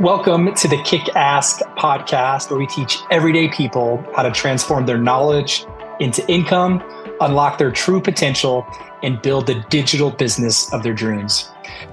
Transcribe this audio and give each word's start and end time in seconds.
Welcome 0.00 0.54
to 0.56 0.68
the 0.68 0.76
Kick 0.82 1.16
Ask 1.16 1.60
podcast, 1.78 2.50
where 2.50 2.58
we 2.58 2.66
teach 2.66 2.98
everyday 3.10 3.48
people 3.48 4.04
how 4.14 4.24
to 4.24 4.30
transform 4.30 4.84
their 4.84 4.98
knowledge 4.98 5.64
into 6.00 6.26
income, 6.30 6.82
unlock 7.22 7.56
their 7.56 7.70
true 7.70 8.02
potential, 8.02 8.66
and 9.02 9.22
build 9.22 9.46
the 9.46 9.64
digital 9.70 10.10
business 10.10 10.70
of 10.74 10.82
their 10.82 10.92
dreams. 10.92 11.48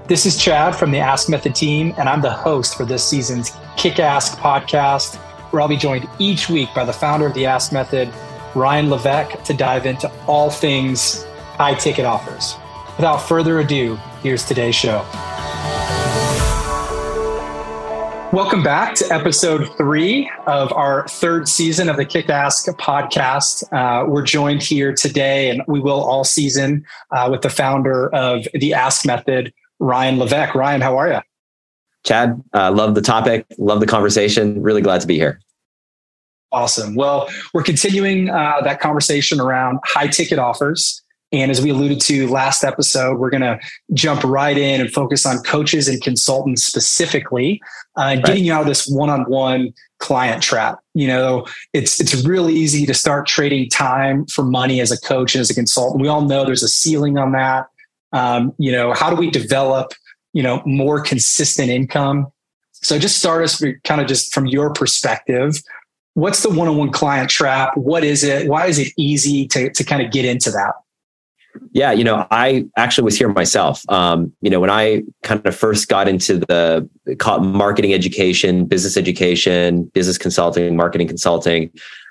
This 0.06 0.26
is 0.26 0.36
Chad 0.36 0.76
from 0.76 0.90
the 0.90 0.98
Ask 0.98 1.30
Method 1.30 1.54
team, 1.54 1.94
and 1.96 2.06
I'm 2.06 2.20
the 2.20 2.30
host 2.30 2.76
for 2.76 2.84
this 2.84 3.02
season's 3.02 3.56
Kick 3.78 3.98
Ask 3.98 4.36
podcast, 4.36 5.16
where 5.50 5.62
I'll 5.62 5.68
be 5.68 5.78
joined 5.78 6.06
each 6.18 6.50
week 6.50 6.68
by 6.74 6.84
the 6.84 6.92
founder 6.92 7.24
of 7.24 7.32
the 7.32 7.46
Ask 7.46 7.72
Method, 7.72 8.12
Ryan 8.54 8.90
Levesque, 8.90 9.42
to 9.44 9.54
dive 9.54 9.86
into 9.86 10.12
all 10.26 10.50
things 10.50 11.24
high 11.56 11.74
ticket 11.74 12.04
offers. 12.04 12.56
Without 12.98 13.16
further 13.16 13.60
ado, 13.60 13.96
here's 14.22 14.44
today's 14.44 14.74
show. 14.74 15.06
Welcome 18.34 18.64
back 18.64 18.96
to 18.96 19.06
episode 19.12 19.64
three 19.76 20.28
of 20.48 20.72
our 20.72 21.06
third 21.06 21.46
season 21.46 21.88
of 21.88 21.96
the 21.96 22.04
Kick 22.04 22.28
Ask 22.28 22.66
podcast. 22.66 23.62
Uh, 23.72 24.08
we're 24.08 24.24
joined 24.24 24.60
here 24.60 24.92
today, 24.92 25.50
and 25.50 25.62
we 25.68 25.78
will 25.78 26.02
all 26.02 26.24
season 26.24 26.84
uh, 27.12 27.28
with 27.30 27.42
the 27.42 27.48
founder 27.48 28.12
of 28.12 28.48
the 28.52 28.74
Ask 28.74 29.06
Method, 29.06 29.54
Ryan 29.78 30.18
Levesque. 30.18 30.56
Ryan, 30.56 30.80
how 30.80 30.98
are 30.98 31.12
you? 31.12 31.20
Chad, 32.04 32.42
uh, 32.52 32.72
love 32.72 32.96
the 32.96 33.02
topic, 33.02 33.46
love 33.56 33.78
the 33.78 33.86
conversation. 33.86 34.60
Really 34.60 34.82
glad 34.82 35.00
to 35.02 35.06
be 35.06 35.14
here. 35.14 35.40
Awesome. 36.50 36.96
Well, 36.96 37.28
we're 37.52 37.62
continuing 37.62 38.30
uh, 38.30 38.62
that 38.64 38.80
conversation 38.80 39.38
around 39.38 39.78
high 39.84 40.08
ticket 40.08 40.40
offers. 40.40 41.03
And 41.34 41.50
as 41.50 41.60
we 41.60 41.70
alluded 41.70 42.00
to 42.02 42.28
last 42.28 42.62
episode, 42.62 43.18
we're 43.18 43.28
going 43.28 43.40
to 43.42 43.58
jump 43.92 44.22
right 44.22 44.56
in 44.56 44.80
and 44.80 44.88
focus 44.92 45.26
on 45.26 45.38
coaches 45.38 45.88
and 45.88 46.00
consultants 46.00 46.62
specifically, 46.64 47.60
uh, 47.96 48.02
right. 48.02 48.24
getting 48.24 48.44
you 48.44 48.52
out 48.52 48.60
of 48.60 48.68
this 48.68 48.86
one-on-one 48.86 49.74
client 49.98 50.44
trap. 50.44 50.78
You 50.94 51.08
know, 51.08 51.44
it's 51.72 52.00
it's 52.00 52.24
really 52.24 52.54
easy 52.54 52.86
to 52.86 52.94
start 52.94 53.26
trading 53.26 53.68
time 53.68 54.26
for 54.26 54.44
money 54.44 54.80
as 54.80 54.92
a 54.92 55.00
coach 55.00 55.34
and 55.34 55.40
as 55.40 55.50
a 55.50 55.54
consultant. 55.54 56.00
We 56.00 56.06
all 56.06 56.22
know 56.22 56.44
there's 56.44 56.62
a 56.62 56.68
ceiling 56.68 57.18
on 57.18 57.32
that. 57.32 57.66
Um, 58.12 58.54
you 58.58 58.70
know, 58.70 58.92
how 58.92 59.10
do 59.10 59.16
we 59.16 59.28
develop 59.28 59.92
you 60.34 60.42
know 60.42 60.62
more 60.64 61.00
consistent 61.00 61.68
income? 61.68 62.28
So 62.74 62.96
just 62.96 63.18
start 63.18 63.42
us 63.42 63.60
kind 63.82 64.00
of 64.00 64.06
just 64.06 64.32
from 64.32 64.46
your 64.46 64.72
perspective. 64.72 65.60
What's 66.12 66.44
the 66.44 66.50
one-on-one 66.50 66.92
client 66.92 67.28
trap? 67.28 67.76
What 67.76 68.04
is 68.04 68.22
it? 68.22 68.46
Why 68.46 68.66
is 68.66 68.78
it 68.78 68.92
easy 68.96 69.48
to 69.48 69.68
to 69.72 69.82
kind 69.82 70.00
of 70.00 70.12
get 70.12 70.24
into 70.24 70.52
that? 70.52 70.74
Yeah, 71.72 71.92
you 71.92 72.04
know, 72.04 72.26
I 72.30 72.66
actually 72.76 73.04
was 73.04 73.18
here 73.18 73.28
myself. 73.28 73.82
Um, 73.88 74.32
you 74.40 74.50
know, 74.50 74.60
when 74.60 74.70
I 74.70 75.02
kind 75.22 75.44
of 75.46 75.54
first 75.56 75.88
got 75.88 76.08
into 76.08 76.38
the 76.38 76.88
marketing 77.40 77.94
education, 77.94 78.66
business 78.66 78.96
education, 78.96 79.84
business 79.94 80.18
consulting, 80.18 80.76
marketing 80.76 81.08
consulting 81.08 81.70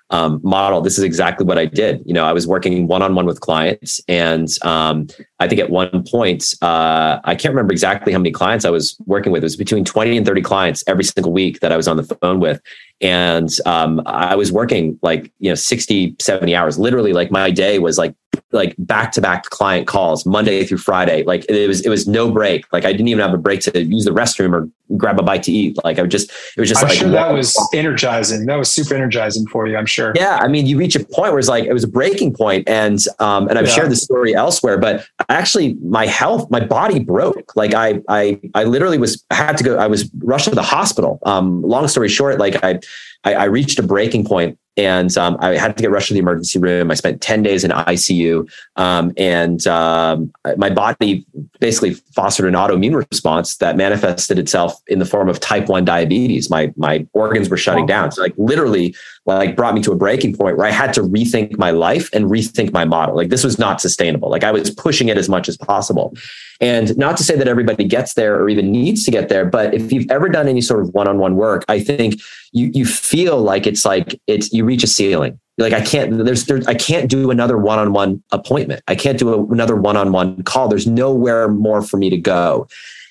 um, 0.10 0.40
model, 0.44 0.82
this 0.82 0.98
is 0.98 1.04
exactly 1.04 1.46
what 1.46 1.58
I 1.58 1.66
did. 1.66 2.04
You 2.06 2.14
know, 2.14 2.26
I 2.26 2.34
was 2.34 2.46
working 2.46 2.88
one 2.88 3.02
on 3.02 3.16
one 3.16 3.26
with 3.26 3.40
clients, 3.40 4.00
and 4.08 4.48
um, 4.64 5.08
I 5.40 5.48
think 5.48 5.60
at 5.60 5.70
one 5.70 6.04
point, 6.10 6.54
uh, 6.62 7.20
I 7.24 7.36
can't 7.36 7.54
remember 7.54 7.74
exactly 7.74 8.14
how 8.14 8.20
many 8.20 8.32
clients 8.32 8.66
I 8.66 8.70
was 8.70 8.96
working 9.06 9.32
with. 9.32 9.44
It 9.44 9.46
was 9.46 9.56
between 9.56 9.86
20 9.86 10.18
and 10.18 10.26
30 10.26 10.42
clients 10.42 10.84
every 10.88 11.04
single 11.04 11.32
week 11.32 11.62
that 11.62 11.72
I 11.72 11.78
was 11.78 11.88
on 11.88 11.98
the 11.98 12.04
phone 12.04 12.40
with. 12.40 12.62
And 13.02 13.50
um, 13.66 14.02
I 14.06 14.36
was 14.36 14.52
working 14.52 15.00
like, 15.02 15.32
you 15.40 15.50
know, 15.50 15.56
60, 15.56 16.16
70 16.20 16.56
hours. 16.56 16.78
Literally, 16.78 17.12
like 17.12 17.32
my 17.32 17.50
day 17.50 17.80
was 17.80 17.98
like 17.98 18.14
like 18.54 18.76
back 18.78 19.12
to 19.14 19.22
back 19.22 19.44
client 19.46 19.88
calls 19.88 20.26
Monday 20.26 20.64
through 20.64 20.78
Friday. 20.78 21.24
Like 21.24 21.46
it 21.50 21.68
was 21.68 21.82
it 21.82 21.90
was 21.90 22.08
no 22.08 22.32
break. 22.32 22.72
Like 22.72 22.86
I 22.86 22.92
didn't 22.92 23.08
even 23.08 23.22
have 23.22 23.34
a 23.34 23.38
break 23.38 23.62
to 23.62 23.84
use 23.84 24.06
the 24.06 24.12
restroom 24.12 24.54
or 24.54 24.70
grab 24.96 25.20
a 25.20 25.24
bite 25.24 25.44
to 25.44 25.52
eat. 25.52 25.78
Like 25.84 25.98
I 25.98 26.04
would 26.04 26.12
just 26.12 26.32
it 26.56 26.60
was 26.60 26.70
just 26.70 26.82
I'm 26.82 26.90
like 26.90 26.98
sure 26.98 27.10
that 27.10 27.34
was 27.34 27.58
energizing. 27.74 28.46
That 28.46 28.56
was 28.56 28.72
super 28.72 28.94
energizing 28.94 29.48
for 29.48 29.68
you, 29.68 29.76
I'm 29.76 29.86
sure. 29.86 30.14
Yeah. 30.16 30.40
I 30.42 30.48
mean, 30.48 30.68
you 30.68 30.78
reach 30.78 30.96
a 30.96 31.00
point 31.00 31.32
where 31.32 31.40
it's 31.40 31.48
like 31.48 31.66
it 31.66 31.74
was 31.74 31.84
a 31.84 31.88
breaking 31.88 32.34
point 32.34 32.70
and 32.70 33.00
um 33.20 33.48
and 33.50 33.58
I've 33.58 33.68
yeah. 33.68 33.74
shared 33.74 33.92
the 33.92 33.96
story 33.96 34.36
elsewhere, 34.36 34.78
but 34.78 35.06
actually 35.30 35.74
my 35.84 36.06
health, 36.06 36.50
my 36.52 36.60
body 36.60 37.00
broke. 37.00 37.56
Like 37.56 37.74
I 37.74 38.02
I 38.08 38.40
I 38.54 38.66
literally 38.66 39.00
was 39.00 39.24
I 39.32 39.36
had 39.36 39.58
to 39.58 39.64
go, 39.64 39.78
I 39.78 39.88
was 39.88 40.10
rushed 40.20 40.50
to 40.50 40.56
the 40.56 40.64
hospital. 40.64 41.20
Um, 41.26 41.62
long 41.64 41.88
story 41.88 42.10
short, 42.10 42.38
like 42.40 42.64
I 42.64 42.80
I, 43.24 43.34
I 43.34 43.44
reached 43.46 43.80
a 43.80 43.84
breaking 43.84 44.26
point 44.26 44.60
and 44.76 45.16
um, 45.18 45.38
I 45.40 45.56
had 45.58 45.78
to 45.78 45.82
get 45.82 45.92
rushed 45.92 46.08
to 46.08 46.14
the 46.14 46.20
emergency 46.20 46.58
room. 46.58 46.90
I 46.90 46.96
spent 46.96 47.22
10 47.22 47.44
days 47.44 47.64
in 47.64 47.72
ICU, 47.72 48.50
um, 48.76 49.14
and 49.18 49.66
um, 49.68 50.34
my 50.58 50.70
body 50.70 51.26
basically 51.60 51.94
fostered 52.16 52.48
an 52.48 52.56
autoimmune 52.56 52.96
response 52.96 53.58
that 53.58 53.78
manifested 53.78 54.40
itself 54.40 54.82
in 54.88 55.00
the 55.00 55.06
form 55.06 55.30
of 55.30 55.40
type 55.40 55.70
1 55.70 55.86
diabetes. 55.86 56.50
My, 56.50 56.74
my 56.76 57.06
organs 57.14 57.50
were 57.50 57.58
shutting 57.58 57.86
down. 57.86 58.12
So, 58.12 58.22
like, 58.22 58.34
literally, 58.38 58.96
like, 59.26 59.56
brought 59.56 59.74
me 59.74 59.82
to 59.82 59.92
a 59.92 59.96
breaking 59.96 60.36
point 60.36 60.58
where 60.58 60.68
I 60.68 60.72
had 60.72 60.94
to 60.96 61.02
rethink 61.02 61.58
my 61.58 61.72
life 61.72 62.10
and 62.14 62.26
rethink 62.26 62.74
my 62.74 62.84
model. 62.84 63.16
Like, 63.16 63.30
this 63.30 63.44
was 63.44 63.58
not 63.58 63.80
sustainable. 63.80 64.30
Like, 64.30 64.44
I 64.44 64.52
was 64.52 64.70
pushing 64.72 65.08
it 65.08 65.18
as 65.18 65.30
much 65.30 65.48
as 65.48 65.56
possible. 65.56 66.14
And 66.60 66.98
not 66.98 67.18
to 67.18 67.24
say 67.24 67.36
that 67.36 67.48
everybody 67.48 67.86
gets 67.86 68.14
there 68.14 68.40
or 68.40 68.50
even 68.50 68.72
needs 68.72 69.04
to 69.06 69.12
get 69.12 69.30
there, 69.30 69.46
but 69.46 69.74
if 69.74 69.92
you've 69.92 70.10
ever 70.10 70.30
done 70.30 70.48
any 70.48 70.62
sort 70.62 70.82
of 70.82 70.94
one-on-one 70.94 71.36
work, 71.36 71.66
I 71.68 71.80
think 71.80 72.22
you 72.52 72.70
you 72.74 72.86
feel 72.86 73.42
like 73.42 73.68
it's 73.68 73.84
like 73.84 74.20
it's 74.28 74.54
you 74.54 74.64
reach 74.64 74.84
a 74.84 74.88
ceiling. 74.88 75.40
like 75.58 75.74
I 75.74 75.82
can't 75.82 76.24
there's 76.24 76.46
there, 76.46 76.62
I 76.68 76.74
can't 76.74 77.10
do 77.10 77.32
another 77.32 77.58
one-on-one 77.58 78.24
appointment. 78.32 78.84
I 78.88 78.96
can't 78.96 79.18
do 79.18 79.34
a, 79.34 79.44
another 79.52 79.76
one-on-one 79.76 80.44
call. 80.44 80.68
There's 80.68 80.88
nowhere 80.88 81.48
more 81.48 81.82
for 81.82 81.98
me 81.98 82.10
to 82.10 82.18
go. 82.18 82.68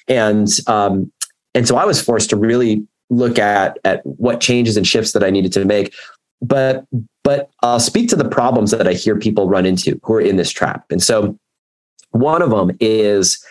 And 0.08 0.48
um 0.66 1.12
and 1.54 1.68
so 1.68 1.76
I 1.76 1.84
was 1.84 2.00
forced 2.00 2.30
to 2.30 2.36
really 2.36 2.86
look 3.12 3.38
at 3.38 3.78
at 3.84 4.04
what 4.04 4.40
changes 4.40 4.76
and 4.76 4.86
shifts 4.86 5.12
that 5.12 5.22
I 5.22 5.30
needed 5.30 5.52
to 5.52 5.64
make. 5.64 5.94
But 6.40 6.84
but 7.22 7.50
I'll 7.62 7.80
speak 7.80 8.08
to 8.08 8.16
the 8.16 8.28
problems 8.28 8.72
that 8.72 8.88
I 8.88 8.94
hear 8.94 9.16
people 9.16 9.48
run 9.48 9.66
into 9.66 10.00
who 10.02 10.14
are 10.14 10.20
in 10.20 10.36
this 10.36 10.50
trap. 10.50 10.84
And 10.90 11.02
so 11.02 11.38
one 12.10 12.42
of 12.42 12.50
them 12.50 12.76
is 12.80 13.44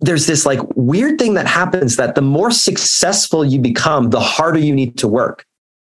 there's 0.00 0.26
this 0.26 0.46
like 0.46 0.60
weird 0.74 1.18
thing 1.18 1.34
that 1.34 1.46
happens 1.46 1.96
that 1.96 2.14
the 2.14 2.22
more 2.22 2.50
successful 2.50 3.44
you 3.44 3.60
become, 3.60 4.10
the 4.10 4.20
harder 4.20 4.58
you 4.58 4.74
need 4.74 4.96
to 4.98 5.06
work. 5.06 5.44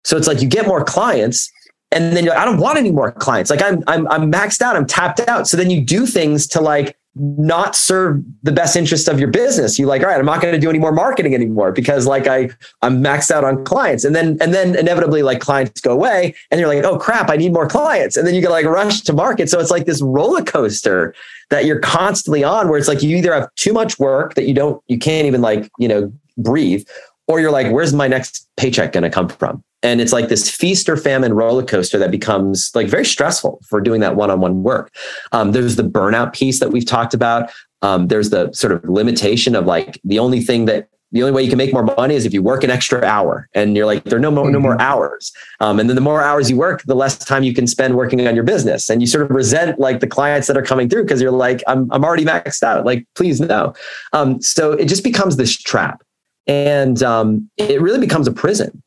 So 0.04 0.16
it's 0.16 0.26
like 0.26 0.42
you 0.42 0.48
get 0.48 0.66
more 0.66 0.84
clients 0.84 1.50
and 1.92 2.16
then 2.16 2.28
I 2.30 2.44
don't 2.44 2.58
want 2.58 2.78
any 2.78 2.90
more 2.90 3.12
clients. 3.12 3.50
Like 3.50 3.62
I'm, 3.62 3.84
I'm, 3.86 4.08
I'm 4.08 4.32
maxed 4.32 4.60
out. 4.60 4.76
I'm 4.76 4.86
tapped 4.86 5.20
out. 5.20 5.46
So 5.46 5.56
then 5.56 5.70
you 5.70 5.80
do 5.80 6.06
things 6.06 6.46
to 6.48 6.60
like 6.60 6.96
not 7.14 7.76
serve 7.76 8.22
the 8.42 8.52
best 8.52 8.74
interest 8.74 9.06
of 9.06 9.20
your 9.20 9.28
business. 9.28 9.78
You 9.78 9.86
like, 9.86 10.02
all 10.02 10.08
right, 10.08 10.18
I'm 10.18 10.24
not 10.24 10.40
going 10.40 10.54
to 10.54 10.60
do 10.60 10.70
any 10.70 10.78
more 10.78 10.92
marketing 10.92 11.34
anymore 11.34 11.70
because 11.70 12.06
like 12.06 12.26
I 12.26 12.50
I'm 12.80 13.02
maxed 13.02 13.30
out 13.30 13.44
on 13.44 13.64
clients. 13.64 14.04
And 14.04 14.14
then 14.16 14.38
and 14.40 14.54
then 14.54 14.74
inevitably 14.76 15.22
like 15.22 15.40
clients 15.40 15.80
go 15.80 15.92
away 15.92 16.34
and 16.50 16.58
you're 16.58 16.68
like, 16.68 16.84
oh 16.84 16.98
crap, 16.98 17.28
I 17.28 17.36
need 17.36 17.52
more 17.52 17.68
clients. 17.68 18.16
And 18.16 18.26
then 18.26 18.34
you 18.34 18.40
get 18.40 18.50
like 18.50 18.64
rush 18.64 19.02
to 19.02 19.12
market. 19.12 19.50
So 19.50 19.60
it's 19.60 19.70
like 19.70 19.84
this 19.84 20.00
roller 20.00 20.42
coaster 20.42 21.14
that 21.50 21.66
you're 21.66 21.80
constantly 21.80 22.44
on 22.44 22.68
where 22.68 22.78
it's 22.78 22.88
like 22.88 23.02
you 23.02 23.16
either 23.16 23.34
have 23.34 23.54
too 23.56 23.74
much 23.74 23.98
work 23.98 24.34
that 24.34 24.46
you 24.46 24.54
don't 24.54 24.82
you 24.88 24.98
can't 24.98 25.26
even 25.26 25.42
like, 25.42 25.70
you 25.78 25.88
know, 25.88 26.10
breathe, 26.38 26.86
or 27.28 27.40
you're 27.40 27.50
like, 27.50 27.70
where's 27.70 27.92
my 27.92 28.08
next 28.08 28.48
paycheck 28.56 28.92
going 28.92 29.04
to 29.04 29.10
come 29.10 29.28
from? 29.28 29.62
And 29.82 30.00
it's 30.00 30.12
like 30.12 30.28
this 30.28 30.48
feast 30.48 30.88
or 30.88 30.96
famine 30.96 31.34
roller 31.34 31.64
coaster 31.64 31.98
that 31.98 32.10
becomes 32.10 32.70
like 32.74 32.86
very 32.86 33.04
stressful 33.04 33.60
for 33.68 33.80
doing 33.80 34.00
that 34.00 34.14
one 34.14 34.30
on 34.30 34.40
one 34.40 34.62
work. 34.62 34.94
Um, 35.32 35.52
there's 35.52 35.76
the 35.76 35.82
burnout 35.82 36.32
piece 36.32 36.60
that 36.60 36.70
we've 36.70 36.86
talked 36.86 37.14
about. 37.14 37.50
Um, 37.82 38.06
there's 38.06 38.30
the 38.30 38.52
sort 38.52 38.72
of 38.72 38.84
limitation 38.84 39.56
of 39.56 39.66
like 39.66 40.00
the 40.04 40.20
only 40.20 40.40
thing 40.40 40.66
that 40.66 40.88
the 41.12 41.22
only 41.22 41.32
way 41.32 41.42
you 41.42 41.50
can 41.50 41.58
make 41.58 41.72
more 41.72 41.82
money 41.82 42.14
is 42.14 42.24
if 42.24 42.32
you 42.32 42.42
work 42.42 42.64
an 42.64 42.70
extra 42.70 43.04
hour 43.04 43.48
and 43.54 43.76
you're 43.76 43.84
like 43.84 44.04
there 44.04 44.16
are 44.16 44.20
no 44.20 44.30
more 44.30 44.50
no 44.50 44.58
more 44.58 44.72
mm-hmm. 44.72 44.80
hours 44.80 45.30
um, 45.60 45.78
and 45.78 45.88
then 45.88 45.94
the 45.94 46.00
more 46.00 46.22
hours 46.22 46.50
you 46.50 46.56
work 46.56 46.82
the 46.84 46.94
less 46.94 47.18
time 47.18 47.42
you 47.42 47.52
can 47.52 47.66
spend 47.66 47.96
working 47.96 48.26
on 48.26 48.34
your 48.34 48.44
business 48.44 48.88
and 48.88 49.02
you 49.02 49.06
sort 49.06 49.22
of 49.22 49.30
resent 49.30 49.78
like 49.78 50.00
the 50.00 50.06
clients 50.06 50.46
that 50.46 50.56
are 50.56 50.62
coming 50.62 50.88
through 50.88 51.02
because 51.02 51.20
you're 51.20 51.30
like 51.30 51.62
I'm, 51.66 51.90
I'm 51.92 52.04
already 52.04 52.24
maxed 52.24 52.62
out 52.62 52.86
like 52.86 53.06
please 53.14 53.40
no 53.40 53.74
um, 54.14 54.40
so 54.40 54.72
it 54.72 54.86
just 54.86 55.04
becomes 55.04 55.36
this 55.36 55.54
trap 55.54 56.02
and 56.46 57.02
um, 57.02 57.50
it 57.56 57.80
really 57.80 58.00
becomes 58.00 58.26
a 58.26 58.32
prison 58.32 58.82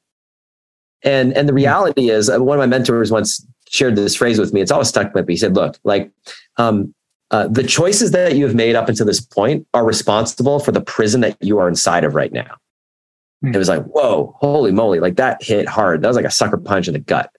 and 1.05 1.37
and 1.37 1.47
the 1.47 1.53
hmm. 1.53 1.57
reality 1.57 2.09
is, 2.09 2.29
uh, 2.29 2.43
one 2.43 2.57
of 2.57 2.59
my 2.59 2.65
mentors 2.65 3.11
once 3.11 3.45
shared 3.69 3.95
this 3.95 4.15
phrase 4.15 4.39
with 4.39 4.53
me. 4.53 4.59
It's 4.59 4.71
always 4.71 4.89
stuck 4.89 5.13
with 5.13 5.27
me. 5.27 5.35
He 5.35 5.37
said, 5.37 5.55
"Look, 5.55 5.77
like 5.83 6.11
um, 6.57 6.93
uh, 7.31 7.47
the 7.47 7.63
choices 7.63 8.11
that 8.11 8.35
you 8.35 8.45
have 8.45 8.55
made 8.55 8.75
up 8.75 8.89
until 8.89 9.05
this 9.05 9.21
point 9.21 9.67
are 9.73 9.85
responsible 9.85 10.59
for 10.59 10.71
the 10.71 10.81
prison 10.81 11.21
that 11.21 11.37
you 11.41 11.59
are 11.59 11.69
inside 11.69 12.03
of 12.03 12.15
right 12.15 12.33
now." 12.33 12.57
Mm. 13.43 13.53
It 13.53 13.57
was 13.57 13.69
like, 13.69 13.83
"Whoa, 13.85 14.35
holy 14.39 14.71
moly!" 14.71 14.99
Like 14.99 15.15
that 15.17 15.43
hit 15.43 15.67
hard. 15.69 16.01
That 16.01 16.07
was 16.07 16.17
like 16.17 16.25
a 16.25 16.31
sucker 16.31 16.57
punch 16.57 16.87
in 16.87 16.93
the 16.93 16.99
gut. 16.99 17.29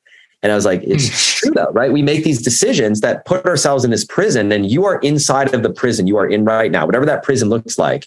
And 0.43 0.53
I 0.53 0.55
was 0.55 0.67
like, 0.67 0.83
it's 0.85 1.09
mm. 1.09 1.41
true 1.41 1.51
though, 1.53 1.73
right? 1.73 1.93
We 1.93 2.03
make 2.03 2.23
these 2.23 2.41
decisions 2.41 3.01
that 3.01 3.25
put 3.25 3.45
ourselves 3.47 3.85
in 3.85 3.91
this 3.91 4.05
prison, 4.05 4.53
and 4.53 4.71
you 4.71 4.85
are 4.85 5.01
inside 5.01 5.53
of 5.53 5.65
the 5.65 5.71
prison 5.71 6.07
you 6.07 6.19
are 6.19 6.29
in 6.29 6.45
right 6.45 6.71
now, 6.71 6.87
whatever 6.87 7.07
that 7.07 7.25
prison 7.25 7.49
looks 7.49 7.79
like. 7.79 8.07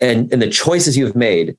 And, 0.00 0.32
and 0.32 0.42
the 0.42 0.50
choices 0.50 0.96
you 0.96 1.06
have 1.06 1.16
made 1.16 1.56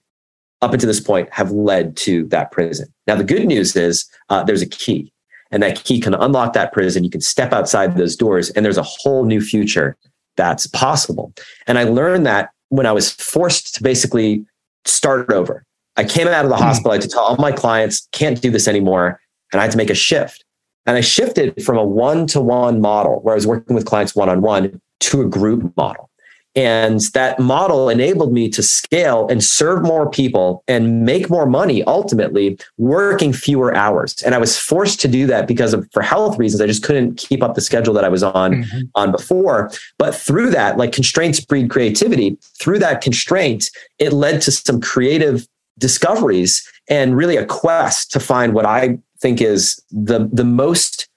up 0.61 0.73
until 0.73 0.87
this 0.87 0.99
point 0.99 1.29
have 1.31 1.51
led 1.51 1.95
to 1.97 2.25
that 2.27 2.51
prison. 2.51 2.87
Now, 3.05 3.15
the 3.15 3.23
good 3.23 3.45
news 3.45 3.75
is 3.75 4.05
uh, 4.29 4.43
there's 4.43 4.61
a 4.61 4.67
key, 4.67 5.11
and 5.51 5.61
that 5.63 5.83
key 5.83 5.99
can 5.99 6.13
unlock 6.13 6.53
that 6.53 6.73
prison. 6.73 7.03
You 7.03 7.09
can 7.09 7.21
step 7.21 7.53
outside 7.53 7.95
those 7.95 8.15
doors, 8.15 8.49
and 8.51 8.65
there's 8.65 8.77
a 8.77 8.83
whole 8.83 9.25
new 9.25 9.41
future 9.41 9.95
that's 10.35 10.67
possible. 10.67 11.33
And 11.65 11.77
I 11.77 11.83
learned 11.83 12.25
that 12.25 12.51
when 12.69 12.85
I 12.85 12.91
was 12.91 13.11
forced 13.11 13.75
to 13.75 13.83
basically 13.83 14.45
start 14.85 15.31
over. 15.31 15.63
I 15.95 16.03
came 16.03 16.27
out 16.27 16.45
of 16.45 16.49
the 16.49 16.57
mm. 16.57 16.61
hospital. 16.61 16.91
I 16.91 16.95
had 16.95 17.01
to 17.03 17.07
tell 17.07 17.23
all 17.23 17.37
my 17.37 17.51
clients, 17.51 18.07
can't 18.11 18.41
do 18.41 18.51
this 18.51 18.67
anymore. 18.67 19.19
And 19.51 19.59
I 19.59 19.63
had 19.63 19.71
to 19.71 19.77
make 19.77 19.89
a 19.89 19.95
shift. 19.95 20.43
And 20.85 20.95
I 20.95 21.01
shifted 21.01 21.61
from 21.63 21.77
a 21.77 21.83
one 21.83 22.27
to 22.27 22.39
one 22.39 22.79
model 22.79 23.19
where 23.21 23.33
I 23.33 23.35
was 23.35 23.47
working 23.47 23.75
with 23.75 23.85
clients 23.85 24.15
one 24.15 24.29
on 24.29 24.41
one 24.41 24.79
to 25.01 25.21
a 25.21 25.25
group 25.25 25.75
model. 25.75 26.09
And 26.57 27.01
that 27.13 27.39
model 27.39 27.87
enabled 27.87 28.33
me 28.33 28.49
to 28.49 28.63
scale 28.63 29.27
and 29.29 29.43
serve 29.43 29.83
more 29.83 30.09
people 30.09 30.63
and 30.67 31.05
make 31.05 31.29
more 31.29 31.45
money 31.45 31.83
ultimately 31.83 32.57
working 32.77 33.31
fewer 33.31 33.75
hours. 33.75 34.23
And 34.23 34.33
I 34.33 34.39
was 34.39 34.57
forced 34.57 34.99
to 35.01 35.07
do 35.07 35.27
that 35.27 35.47
because 35.47 35.75
of 35.75 35.87
for 35.93 36.01
health 36.01 36.39
reasons. 36.39 36.59
I 36.59 36.65
just 36.65 36.81
couldn't 36.81 37.15
keep 37.17 37.43
up 37.43 37.53
the 37.53 37.61
schedule 37.61 37.93
that 37.93 38.03
I 38.03 38.09
was 38.09 38.23
on 38.23 38.63
mm-hmm. 38.63 38.79
on 38.95 39.11
before. 39.11 39.69
But 39.99 40.15
through 40.15 40.49
that, 40.49 40.77
like 40.77 40.93
constraints 40.93 41.39
breed 41.39 41.69
creativity, 41.69 42.39
through 42.59 42.79
that 42.79 43.01
constraint, 43.01 43.69
it 43.99 44.11
led 44.11 44.41
to 44.41 44.51
some 44.51 44.81
creative 44.81 45.47
discoveries 45.77 46.67
and 46.89 47.15
really 47.15 47.37
a 47.37 47.45
quest 47.45 48.11
to 48.13 48.19
find 48.19 48.55
what 48.55 48.65
I 48.65 48.97
think 49.19 49.41
is 49.41 49.79
the, 49.91 50.27
the 50.33 50.43
most 50.43 51.07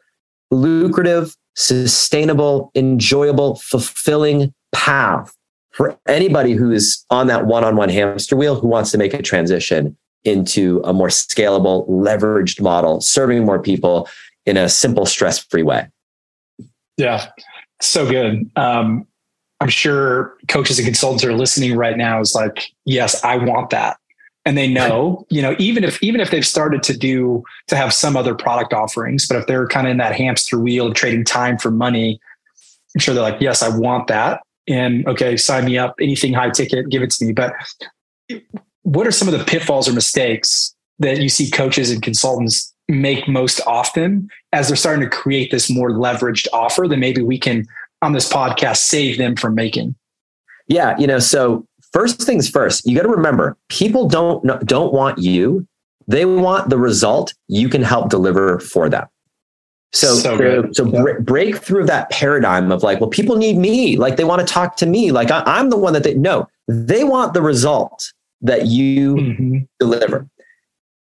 lucrative, 0.50 1.34
sustainable, 1.56 2.70
enjoyable, 2.74 3.56
fulfilling 3.56 4.52
path 4.72 5.36
for 5.70 5.98
anybody 6.06 6.52
who 6.52 6.70
is 6.70 7.04
on 7.10 7.26
that 7.28 7.46
one-on-one 7.46 7.88
hamster 7.88 8.36
wheel 8.36 8.58
who 8.58 8.68
wants 8.68 8.90
to 8.90 8.98
make 8.98 9.14
a 9.14 9.22
transition 9.22 9.96
into 10.24 10.80
a 10.84 10.92
more 10.92 11.08
scalable, 11.08 11.88
leveraged 11.88 12.60
model, 12.60 13.00
serving 13.00 13.44
more 13.44 13.60
people 13.60 14.08
in 14.46 14.56
a 14.56 14.68
simple, 14.68 15.06
stress-free 15.06 15.62
way. 15.62 15.88
Yeah, 16.96 17.30
so 17.80 18.08
good. 18.08 18.50
Um, 18.56 19.06
I'm 19.60 19.68
sure 19.68 20.36
coaches 20.48 20.78
and 20.78 20.86
consultants 20.86 21.24
are 21.24 21.32
listening 21.32 21.76
right 21.76 21.96
now 21.96 22.20
is 22.20 22.34
like, 22.34 22.70
yes, 22.84 23.22
I 23.24 23.36
want 23.36 23.70
that. 23.70 23.96
And 24.44 24.56
they 24.56 24.68
know, 24.68 25.26
you 25.30 25.40
know, 25.40 25.54
even 25.58 25.84
if 25.84 26.02
even 26.02 26.20
if 26.20 26.30
they've 26.30 26.46
started 26.46 26.82
to 26.84 26.96
do 26.96 27.42
to 27.68 27.76
have 27.76 27.94
some 27.94 28.16
other 28.16 28.34
product 28.34 28.72
offerings, 28.72 29.26
but 29.26 29.36
if 29.36 29.46
they're 29.46 29.66
kind 29.66 29.86
of 29.86 29.92
in 29.92 29.96
that 29.98 30.14
hamster 30.14 30.58
wheel 30.58 30.88
of 30.88 30.94
trading 30.94 31.24
time 31.24 31.58
for 31.58 31.70
money, 31.70 32.20
I'm 32.94 33.00
sure 33.00 33.14
they're 33.14 33.22
like, 33.22 33.40
yes, 33.40 33.62
I 33.62 33.74
want 33.74 34.08
that 34.08 34.40
and 34.68 35.06
okay, 35.06 35.36
sign 35.36 35.64
me 35.64 35.78
up, 35.78 35.94
anything 36.00 36.32
high 36.32 36.50
ticket, 36.50 36.88
give 36.88 37.02
it 37.02 37.10
to 37.10 37.24
me. 37.24 37.32
But 37.32 37.54
what 38.82 39.06
are 39.06 39.12
some 39.12 39.28
of 39.28 39.38
the 39.38 39.44
pitfalls 39.44 39.88
or 39.88 39.92
mistakes 39.92 40.74
that 40.98 41.20
you 41.20 41.28
see 41.28 41.50
coaches 41.50 41.90
and 41.90 42.02
consultants 42.02 42.74
make 42.88 43.28
most 43.28 43.60
often 43.66 44.28
as 44.52 44.68
they're 44.68 44.76
starting 44.76 45.08
to 45.08 45.08
create 45.08 45.50
this 45.50 45.70
more 45.70 45.90
leveraged 45.90 46.46
offer 46.52 46.86
that 46.88 46.96
maybe 46.98 47.22
we 47.22 47.38
can 47.38 47.66
on 48.02 48.12
this 48.12 48.30
podcast 48.30 48.78
save 48.78 49.18
them 49.18 49.36
from 49.36 49.54
making? 49.54 49.94
Yeah, 50.68 50.96
you 50.98 51.06
know, 51.06 51.18
so 51.18 51.66
first 51.92 52.22
things 52.22 52.48
first, 52.48 52.86
you 52.86 52.96
got 52.96 53.02
to 53.02 53.08
remember 53.08 53.56
people 53.68 54.08
don't 54.08 54.44
don't 54.66 54.92
want 54.92 55.18
you. 55.18 55.66
They 56.06 56.24
want 56.24 56.70
the 56.70 56.78
result 56.78 57.34
you 57.48 57.68
can 57.68 57.82
help 57.82 58.10
deliver 58.10 58.58
for 58.60 58.88
them. 58.88 59.06
So, 59.92 60.14
so, 60.14 60.70
so 60.72 60.86
yeah. 60.86 61.14
break 61.20 61.56
through 61.56 61.86
that 61.86 62.10
paradigm 62.10 62.70
of 62.70 62.82
like, 62.82 63.00
well, 63.00 63.10
people 63.10 63.36
need 63.36 63.56
me. 63.56 63.96
Like 63.96 64.16
they 64.16 64.24
want 64.24 64.46
to 64.46 64.52
talk 64.52 64.76
to 64.76 64.86
me. 64.86 65.10
Like 65.10 65.30
I, 65.30 65.58
am 65.58 65.70
the 65.70 65.76
one 65.76 65.92
that 65.94 66.04
they 66.04 66.14
no, 66.14 66.48
they 66.68 67.02
want 67.02 67.34
the 67.34 67.42
result 67.42 68.12
that 68.40 68.66
you 68.66 69.16
mm-hmm. 69.16 69.58
deliver. 69.80 70.28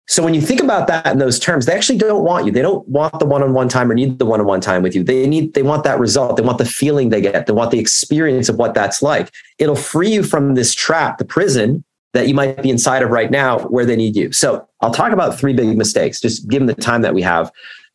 So 0.07 0.23
when 0.23 0.35
you 0.35 0.43
think 0.43 0.63
about 0.63 0.87
that 0.89 1.07
in 1.07 1.19
those 1.19 1.39
terms, 1.39 1.65
they 1.65 1.73
actually 1.73 1.97
don't 1.97 2.25
want 2.25 2.45
you. 2.45 2.53
They 2.53 2.61
don't 2.61 2.87
want 2.87 3.19
the 3.19 3.25
one-on-one 3.25 3.71
time 3.71 3.91
or 3.91 3.95
need 3.95 4.19
the 4.19 4.27
one-on-one 4.27 4.61
time 4.61 4.83
with 4.83 4.95
you. 4.95 5.03
They 5.03 5.27
need, 5.27 5.55
they 5.55 5.63
want 5.63 5.83
that 5.85 5.99
result. 5.99 6.37
They 6.37 6.43
want 6.43 6.59
the 6.59 6.67
feeling 6.67 7.09
they 7.09 7.23
get. 7.23 7.47
They 7.47 7.55
want 7.55 7.71
the 7.71 7.79
experience 7.79 8.51
of 8.51 8.57
what 8.57 8.75
that's 8.75 9.01
like. 9.01 9.33
It'll 9.59 9.75
free 9.75 10.13
you 10.13 10.23
from 10.23 10.57
this 10.57 10.75
trap, 10.75 11.17
the 11.17 11.25
prison 11.25 11.85
that 12.13 12.29
you 12.29 12.35
might 12.35 12.63
be 12.63 12.69
inside 12.69 13.03
of 13.03 13.11
right 13.11 13.31
now 13.31 13.61
where 13.61 13.87
they 13.87 13.97
need 13.97 14.15
you. 14.15 14.31
So 14.31 14.69
I'll 14.83 14.93
talk 14.93 15.13
about 15.13 15.39
three 15.39 15.55
big 15.55 15.75
mistakes, 15.77 16.21
just 16.21 16.49
given 16.49 16.67
the 16.67 16.75
time 16.75 17.01
that 17.01 17.15
we 17.15 17.23
have 17.23 17.51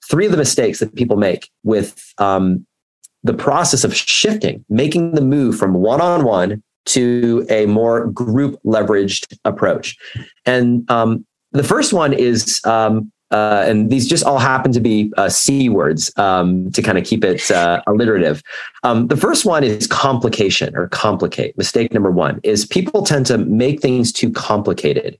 three 0.09 0.25
of 0.25 0.31
the 0.31 0.37
mistakes 0.37 0.79
that 0.79 0.95
people 0.95 1.17
make 1.17 1.49
with 1.63 2.13
um, 2.17 2.65
the 3.23 3.33
process 3.33 3.83
of 3.83 3.95
shifting, 3.95 4.65
making 4.69 5.11
the 5.11 5.21
move 5.21 5.57
from 5.57 5.73
one 5.73 6.01
on 6.01 6.23
one 6.23 6.63
to 6.85 7.45
a 7.49 7.65
more 7.67 8.07
group 8.07 8.59
leveraged 8.65 9.37
approach. 9.45 9.97
And 10.45 10.89
um, 10.89 11.25
the 11.51 11.63
first 11.63 11.93
one 11.93 12.13
is, 12.13 12.61
um, 12.65 13.11
uh, 13.31 13.63
and 13.67 13.91
these 13.91 14.07
just 14.07 14.23
all 14.25 14.39
happen 14.39 14.71
to 14.71 14.79
be 14.79 15.13
uh, 15.17 15.29
C 15.29 15.69
words 15.69 16.11
um, 16.17 16.71
to 16.71 16.81
kind 16.81 16.97
of 16.97 17.03
keep 17.03 17.23
it 17.23 17.51
uh, 17.51 17.81
alliterative. 17.85 18.41
Um, 18.83 19.07
the 19.07 19.17
first 19.17 19.45
one 19.45 19.63
is 19.63 19.85
complication 19.85 20.75
or 20.75 20.87
complicate. 20.87 21.55
Mistake 21.57 21.93
number 21.93 22.09
one 22.09 22.39
is 22.43 22.65
people 22.65 23.03
tend 23.03 23.27
to 23.27 23.37
make 23.37 23.81
things 23.81 24.11
too 24.11 24.31
complicated. 24.31 25.19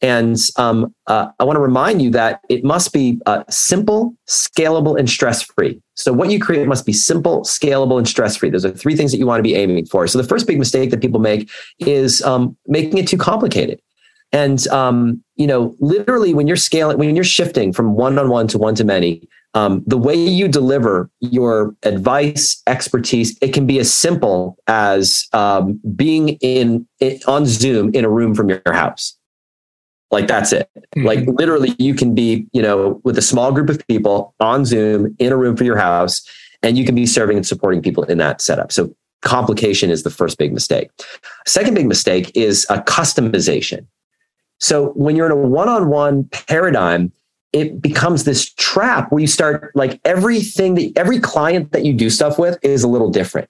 And 0.00 0.36
um, 0.56 0.94
uh, 1.06 1.28
I 1.38 1.44
want 1.44 1.56
to 1.56 1.60
remind 1.60 2.02
you 2.02 2.10
that 2.10 2.40
it 2.50 2.64
must 2.64 2.92
be 2.92 3.20
uh, 3.26 3.44
simple, 3.48 4.14
scalable, 4.28 4.98
and 4.98 5.08
stress 5.08 5.42
free. 5.42 5.80
So, 5.94 6.12
what 6.12 6.30
you 6.30 6.40
create 6.40 6.66
must 6.66 6.84
be 6.84 6.92
simple, 6.92 7.42
scalable, 7.42 7.96
and 7.96 8.06
stress 8.06 8.36
free. 8.36 8.50
Those 8.50 8.64
are 8.64 8.70
three 8.70 8.96
things 8.96 9.12
that 9.12 9.18
you 9.18 9.26
want 9.26 9.38
to 9.38 9.42
be 9.42 9.54
aiming 9.54 9.86
for. 9.86 10.06
So, 10.06 10.20
the 10.20 10.28
first 10.28 10.46
big 10.46 10.58
mistake 10.58 10.90
that 10.90 11.00
people 11.00 11.20
make 11.20 11.50
is 11.78 12.22
um, 12.22 12.56
making 12.66 12.98
it 12.98 13.08
too 13.08 13.16
complicated. 13.16 13.80
And 14.32 14.66
um, 14.68 15.22
you 15.36 15.46
know, 15.46 15.76
literally, 15.78 16.34
when 16.34 16.46
you're 16.46 16.56
scaling, 16.56 16.98
when 16.98 17.14
you're 17.14 17.24
shifting 17.24 17.72
from 17.72 17.94
one 17.94 18.18
on 18.18 18.28
one 18.28 18.48
to 18.48 18.58
one 18.58 18.74
to 18.74 18.84
many, 18.84 19.28
um, 19.54 19.84
the 19.86 19.96
way 19.96 20.16
you 20.16 20.48
deliver 20.48 21.08
your 21.20 21.74
advice, 21.84 22.60
expertise, 22.66 23.38
it 23.40 23.54
can 23.54 23.66
be 23.66 23.78
as 23.78 23.94
simple 23.94 24.58
as 24.66 25.28
um, 25.32 25.80
being 25.94 26.30
in, 26.40 26.86
in 26.98 27.20
on 27.28 27.46
Zoom 27.46 27.94
in 27.94 28.04
a 28.04 28.10
room 28.10 28.34
from 28.34 28.48
your 28.48 28.60
house 28.66 29.16
like 30.10 30.26
that's 30.26 30.52
it. 30.52 30.70
Mm-hmm. 30.76 31.06
Like 31.06 31.26
literally 31.26 31.74
you 31.78 31.94
can 31.94 32.14
be, 32.14 32.46
you 32.52 32.62
know, 32.62 33.00
with 33.04 33.18
a 33.18 33.22
small 33.22 33.52
group 33.52 33.68
of 33.68 33.84
people 33.86 34.34
on 34.40 34.64
Zoom 34.64 35.14
in 35.18 35.32
a 35.32 35.36
room 35.36 35.56
for 35.56 35.64
your 35.64 35.76
house 35.76 36.26
and 36.62 36.78
you 36.78 36.84
can 36.84 36.94
be 36.94 37.06
serving 37.06 37.36
and 37.36 37.46
supporting 37.46 37.82
people 37.82 38.04
in 38.04 38.18
that 38.18 38.40
setup. 38.40 38.72
So 38.72 38.94
complication 39.22 39.90
is 39.90 40.02
the 40.02 40.10
first 40.10 40.38
big 40.38 40.52
mistake. 40.52 40.90
Second 41.46 41.74
big 41.74 41.86
mistake 41.86 42.30
is 42.34 42.66
a 42.70 42.78
customization. 42.78 43.86
So 44.60 44.90
when 44.90 45.16
you're 45.16 45.26
in 45.26 45.32
a 45.32 45.36
one-on-one 45.36 46.24
paradigm, 46.24 47.12
it 47.52 47.80
becomes 47.80 48.24
this 48.24 48.52
trap 48.54 49.10
where 49.12 49.20
you 49.20 49.26
start 49.26 49.70
like 49.74 50.00
everything 50.04 50.74
that 50.74 50.92
every 50.96 51.20
client 51.20 51.72
that 51.72 51.84
you 51.84 51.92
do 51.92 52.10
stuff 52.10 52.38
with 52.38 52.58
is 52.62 52.82
a 52.82 52.88
little 52.88 53.10
different 53.10 53.48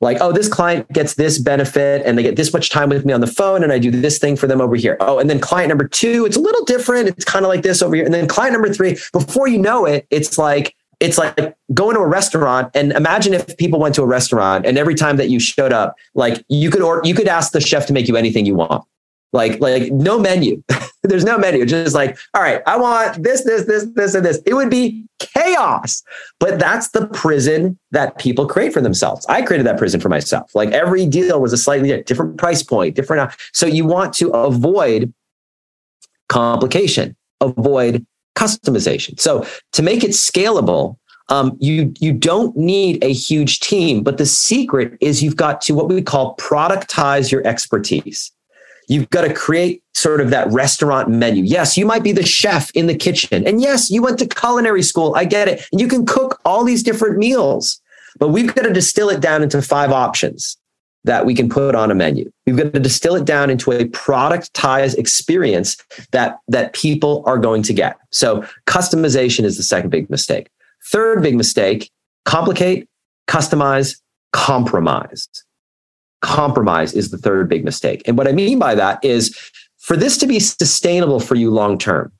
like, 0.00 0.18
oh, 0.20 0.32
this 0.32 0.48
client 0.48 0.90
gets 0.92 1.14
this 1.14 1.38
benefit 1.38 2.02
and 2.04 2.18
they 2.18 2.22
get 2.22 2.36
this 2.36 2.52
much 2.52 2.70
time 2.70 2.90
with 2.90 3.06
me 3.06 3.12
on 3.12 3.20
the 3.20 3.26
phone 3.26 3.62
and 3.62 3.72
I 3.72 3.78
do 3.78 3.90
this 3.90 4.18
thing 4.18 4.36
for 4.36 4.46
them 4.46 4.60
over 4.60 4.76
here. 4.76 4.96
Oh, 5.00 5.18
and 5.18 5.30
then 5.30 5.40
client 5.40 5.68
number 5.68 5.88
two, 5.88 6.26
it's 6.26 6.36
a 6.36 6.40
little 6.40 6.64
different. 6.64 7.08
It's 7.08 7.24
kind 7.24 7.44
of 7.44 7.48
like 7.48 7.62
this 7.62 7.82
over 7.82 7.94
here. 7.96 8.04
And 8.04 8.12
then 8.12 8.28
client 8.28 8.52
number 8.52 8.72
three, 8.72 8.98
before 9.12 9.48
you 9.48 9.58
know 9.58 9.86
it, 9.86 10.06
it's 10.10 10.36
like, 10.36 10.74
it's 11.00 11.18
like 11.18 11.56
going 11.74 11.94
to 11.94 12.00
a 12.00 12.06
restaurant 12.06 12.70
and 12.74 12.92
imagine 12.92 13.34
if 13.34 13.56
people 13.58 13.78
went 13.78 13.94
to 13.94 14.02
a 14.02 14.06
restaurant 14.06 14.64
and 14.64 14.78
every 14.78 14.94
time 14.94 15.16
that 15.16 15.28
you 15.28 15.38
showed 15.38 15.72
up, 15.72 15.94
like 16.14 16.44
you 16.48 16.70
could 16.70 16.82
or 16.82 17.02
you 17.04 17.14
could 17.14 17.28
ask 17.28 17.52
the 17.52 17.60
chef 17.60 17.86
to 17.86 17.92
make 17.92 18.08
you 18.08 18.16
anything 18.16 18.46
you 18.46 18.54
want. 18.54 18.84
Like, 19.36 19.60
like 19.60 19.92
no 19.92 20.18
menu. 20.18 20.62
There's 21.02 21.24
no 21.24 21.38
menu. 21.38 21.64
Just 21.66 21.94
like, 21.94 22.18
all 22.34 22.42
right, 22.42 22.62
I 22.66 22.76
want 22.76 23.22
this, 23.22 23.44
this, 23.44 23.66
this, 23.66 23.86
this, 23.94 24.14
and 24.14 24.24
this. 24.24 24.40
It 24.44 24.54
would 24.54 24.70
be 24.70 25.04
chaos. 25.18 26.02
But 26.40 26.58
that's 26.58 26.88
the 26.90 27.06
prison 27.08 27.78
that 27.92 28.18
people 28.18 28.46
create 28.46 28.72
for 28.72 28.80
themselves. 28.80 29.24
I 29.28 29.42
created 29.42 29.66
that 29.66 29.78
prison 29.78 30.00
for 30.00 30.08
myself. 30.08 30.54
Like 30.54 30.70
every 30.70 31.06
deal 31.06 31.40
was 31.40 31.52
a 31.52 31.58
slightly 31.58 32.02
different 32.02 32.38
price 32.38 32.62
point, 32.62 32.96
different. 32.96 33.30
So 33.52 33.66
you 33.66 33.86
want 33.86 34.14
to 34.14 34.30
avoid 34.30 35.12
complication, 36.28 37.16
avoid 37.40 38.04
customization. 38.34 39.18
So 39.20 39.46
to 39.72 39.82
make 39.82 40.02
it 40.02 40.10
scalable, 40.10 40.96
um, 41.28 41.56
you 41.58 41.92
you 41.98 42.12
don't 42.12 42.56
need 42.56 43.02
a 43.02 43.12
huge 43.12 43.58
team, 43.60 44.04
but 44.04 44.16
the 44.16 44.26
secret 44.26 44.96
is 45.00 45.22
you've 45.22 45.36
got 45.36 45.60
to 45.62 45.74
what 45.74 45.88
we 45.88 46.00
call 46.02 46.36
productize 46.36 47.32
your 47.32 47.44
expertise. 47.46 48.30
You've 48.88 49.10
got 49.10 49.22
to 49.22 49.34
create 49.34 49.82
sort 49.94 50.20
of 50.20 50.30
that 50.30 50.50
restaurant 50.52 51.08
menu. 51.08 51.42
Yes, 51.42 51.76
you 51.76 51.86
might 51.86 52.02
be 52.02 52.12
the 52.12 52.24
chef 52.24 52.70
in 52.72 52.86
the 52.86 52.94
kitchen. 52.94 53.46
And 53.46 53.60
yes, 53.60 53.90
you 53.90 54.02
went 54.02 54.18
to 54.20 54.26
culinary 54.26 54.82
school. 54.82 55.14
I 55.16 55.24
get 55.24 55.48
it. 55.48 55.66
And 55.72 55.80
you 55.80 55.88
can 55.88 56.06
cook 56.06 56.40
all 56.44 56.64
these 56.64 56.82
different 56.82 57.18
meals, 57.18 57.80
but 58.18 58.28
we've 58.28 58.54
got 58.54 58.62
to 58.62 58.72
distill 58.72 59.08
it 59.08 59.20
down 59.20 59.42
into 59.42 59.60
five 59.62 59.90
options 59.90 60.56
that 61.04 61.24
we 61.24 61.34
can 61.34 61.48
put 61.48 61.74
on 61.74 61.90
a 61.90 61.94
menu. 61.94 62.30
We've 62.46 62.56
got 62.56 62.72
to 62.74 62.80
distill 62.80 63.14
it 63.14 63.24
down 63.24 63.48
into 63.48 63.70
a 63.70 63.86
productized 63.86 64.98
experience 64.98 65.76
that, 66.10 66.38
that 66.48 66.72
people 66.72 67.22
are 67.26 67.38
going 67.38 67.62
to 67.62 67.72
get. 67.72 67.96
So 68.10 68.44
customization 68.66 69.44
is 69.44 69.56
the 69.56 69.62
second 69.62 69.90
big 69.90 70.10
mistake. 70.10 70.48
Third 70.84 71.22
big 71.22 71.36
mistake, 71.36 71.90
complicate, 72.24 72.88
customize, 73.28 74.00
compromise 74.32 75.28
compromise 76.22 76.92
is 76.92 77.10
the 77.10 77.18
third 77.18 77.48
big 77.48 77.64
mistake. 77.64 78.02
And 78.06 78.16
what 78.16 78.28
I 78.28 78.32
mean 78.32 78.58
by 78.58 78.74
that 78.74 79.04
is 79.04 79.36
for 79.78 79.96
this 79.96 80.16
to 80.18 80.26
be 80.26 80.40
sustainable 80.40 81.20
for 81.20 81.34
you 81.34 81.50
long 81.50 81.78
term, 81.78 82.12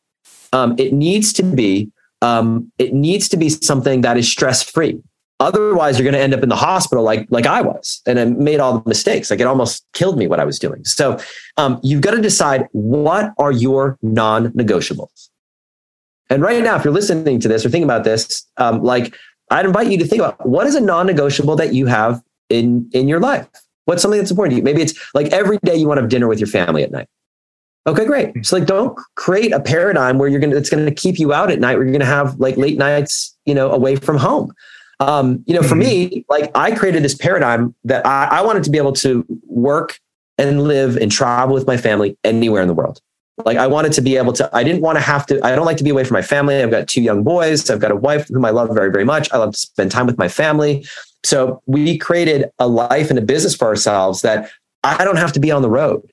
um, 0.53 0.75
it 0.79 0.93
needs 0.93 1.33
to 1.35 1.43
be 1.43 1.91
um, 2.23 2.73
it 2.79 2.95
needs 2.95 3.29
to 3.29 3.37
be 3.37 3.51
something 3.51 4.01
that 4.01 4.17
is 4.17 4.29
stress 4.29 4.63
free. 4.63 4.99
Otherwise, 5.39 5.99
you're 5.99 6.05
going 6.05 6.15
to 6.15 6.21
end 6.21 6.33
up 6.33 6.43
in 6.43 6.49
the 6.49 6.57
hospital 6.57 7.05
like 7.05 7.27
like 7.31 7.47
I 7.47 7.61
was, 7.61 8.01
and 8.07 8.19
I 8.19 8.25
made 8.25 8.59
all 8.59 8.79
the 8.79 8.89
mistakes. 8.89 9.31
Like 9.31 9.41
it 9.41 9.47
almost 9.47 9.85
killed 9.93 10.17
me 10.17 10.27
what 10.27 10.41
I 10.41 10.45
was 10.45 10.59
doing. 10.59 10.85
So 10.85 11.19
um, 11.59 11.79
you've 11.83 12.01
got 12.01 12.13
to 12.13 12.23
decide 12.23 12.69
what 12.73 13.33
are 13.39 13.53
your 13.53 13.99
non-negotiables. 14.01 15.29
And 16.31 16.43
right 16.43 16.63
now, 16.63 16.77
if 16.77 16.85
you're 16.85 16.95
listening 16.95 17.39
to 17.41 17.49
this 17.49 17.65
or 17.67 17.69
thinking 17.69 17.85
about 17.85 18.05
this, 18.05 18.47
um, 18.57 18.83
like 18.83 19.15
I'd 19.51 19.67
invite 19.67 19.89
you 19.89 19.99
to 19.99 20.07
think 20.07 20.23
about 20.23 20.47
what 20.47 20.67
is 20.67 20.75
a 20.75 20.81
non-negotiable 20.81 21.57
that 21.57 21.75
you 21.75 21.87
have 21.87 22.23
in 22.49 22.89
in 22.93 23.09
your 23.09 23.21
life. 23.21 23.47
What's 23.87 24.03
something 24.03 24.19
that's 24.19 24.31
important 24.31 24.53
to 24.53 24.57
you? 24.59 24.63
Maybe 24.63 24.83
it's 24.83 24.95
like 25.15 25.33
every 25.33 25.59
day 25.65 25.77
you 25.77 25.89
want 25.89 25.99
to 25.99 26.03
have 26.03 26.11
dinner 26.11 26.29
with 26.29 26.39
your 26.39 26.49
family 26.49 26.83
at 26.83 26.91
night. 26.91 27.09
Okay, 27.87 28.05
great. 28.05 28.45
So 28.45 28.57
like 28.59 28.67
don't 28.67 28.99
create 29.15 29.53
a 29.53 29.61
paradigm 29.61 30.19
where 30.19 30.29
you're 30.29 30.41
gonna 30.41 30.57
it's 30.57 30.69
gonna 30.69 30.91
keep 30.91 31.19
you 31.19 31.33
out 31.33 31.51
at 31.51 31.61
night 31.61 31.77
where 31.77 31.85
you're 31.85 31.93
gonna 31.93 32.05
have 32.05 32.39
like 32.41 32.57
late 32.57 32.79
nights, 32.79 33.37
you 33.47 33.55
know, 33.55 33.71
away 33.71 33.97
from 33.97 34.17
home. 34.19 34.53
Um, 34.99 35.45
you 35.47 35.55
know, 35.55 35.63
for 35.63 35.77
mm-hmm. 35.77 36.11
me, 36.15 36.25
like 36.29 36.51
I 36.57 36.73
created 36.73 37.03
this 37.03 37.15
paradigm 37.15 37.75
that 37.85 38.05
I, 38.07 38.27
I 38.27 38.43
wanted 38.43 38.65
to 38.65 38.71
be 38.71 38.79
able 38.79 38.95
to 38.95 39.25
work 39.47 40.01
and 40.39 40.65
live 40.65 40.97
and 40.97 41.13
travel 41.13 41.55
with 41.55 41.67
my 41.67 41.77
family 41.77 42.17
anywhere 42.25 42.63
in 42.63 42.69
the 42.69 42.75
world. 42.75 43.01
Like 43.45 43.59
I 43.59 43.67
wanted 43.67 43.93
to 43.93 44.01
be 44.01 44.17
able 44.17 44.33
to, 44.35 44.49
I 44.55 44.65
didn't 44.65 44.81
want 44.81 44.97
to 44.97 45.03
have 45.03 45.27
to, 45.27 45.45
I 45.45 45.55
don't 45.55 45.67
like 45.67 45.77
to 45.77 45.85
be 45.85 45.91
away 45.91 46.05
from 46.05 46.15
my 46.15 46.23
family. 46.23 46.63
I've 46.63 46.71
got 46.71 46.89
two 46.89 47.03
young 47.03 47.23
boys. 47.23 47.69
I've 47.69 47.81
got 47.81 47.91
a 47.91 47.97
wife 47.97 48.29
whom 48.29 48.45
I 48.47 48.51
love 48.51 48.75
very, 48.75 48.91
very 48.91 49.05
much. 49.05 49.31
I 49.33 49.37
love 49.37 49.53
to 49.53 49.59
spend 49.59 49.91
time 49.91 50.07
with 50.07 50.17
my 50.17 50.29
family. 50.29 50.87
So 51.27 51.63
we 51.67 51.99
created 51.99 52.51
a 52.59 52.69
life 52.69 53.11
and 53.11 53.19
a 53.19 53.23
business 53.23 53.55
for 53.55 53.67
ourselves 53.67 54.23
that 54.23 54.51
I 54.85 55.05
don't 55.05 55.17
have 55.17 55.33
to 55.33 55.41
be 55.41 55.51
on 55.51 55.63
the 55.63 55.71
road 55.71 56.09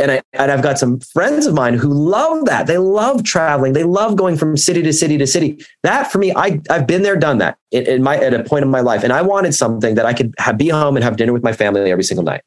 and 0.00 0.10
I 0.10 0.22
and 0.32 0.50
I've 0.50 0.62
got 0.62 0.78
some 0.78 0.98
friends 1.00 1.46
of 1.46 1.54
mine 1.54 1.74
who 1.74 1.92
love 1.92 2.46
that. 2.46 2.66
They 2.66 2.78
love 2.78 3.22
traveling. 3.22 3.74
They 3.74 3.84
love 3.84 4.16
going 4.16 4.36
from 4.36 4.56
city 4.56 4.82
to 4.82 4.92
city 4.92 5.18
to 5.18 5.26
city. 5.26 5.64
That 5.82 6.10
for 6.10 6.18
me, 6.18 6.32
I 6.34 6.60
I've 6.70 6.86
been 6.86 7.02
there, 7.02 7.16
done 7.16 7.38
that 7.38 7.58
in, 7.70 7.86
in 7.86 8.02
my 8.02 8.16
at 8.16 8.32
a 8.32 8.42
point 8.42 8.64
in 8.64 8.70
my 8.70 8.80
life, 8.80 9.04
and 9.04 9.12
I 9.12 9.22
wanted 9.22 9.54
something 9.54 9.94
that 9.94 10.06
I 10.06 10.14
could 10.14 10.34
have, 10.38 10.56
be 10.56 10.68
home 10.68 10.96
and 10.96 11.04
have 11.04 11.16
dinner 11.16 11.32
with 11.32 11.42
my 11.42 11.52
family 11.52 11.90
every 11.90 12.04
single 12.04 12.24
night. 12.24 12.42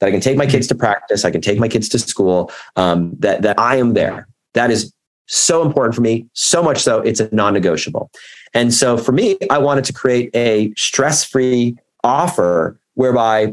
That 0.00 0.08
I 0.08 0.10
can 0.10 0.20
take 0.20 0.36
my 0.36 0.46
kids 0.46 0.66
to 0.68 0.74
practice. 0.74 1.24
I 1.24 1.30
can 1.30 1.40
take 1.40 1.58
my 1.58 1.68
kids 1.68 1.88
to 1.90 1.98
school. 1.98 2.50
Um, 2.74 3.14
that 3.20 3.42
that 3.42 3.58
I 3.58 3.76
am 3.76 3.94
there. 3.94 4.26
That 4.54 4.70
is 4.70 4.92
so 5.26 5.64
important 5.64 5.94
for 5.94 6.00
me. 6.00 6.26
So 6.34 6.62
much 6.62 6.78
so, 6.78 7.00
it's 7.00 7.20
a 7.20 7.32
non-negotiable. 7.34 8.10
And 8.54 8.72
so 8.72 8.96
for 8.96 9.12
me, 9.12 9.36
I 9.50 9.58
wanted 9.58 9.84
to 9.86 9.92
create 9.92 10.34
a 10.34 10.72
stress-free 10.76 11.76
offer 12.04 12.78
whereby 12.94 13.52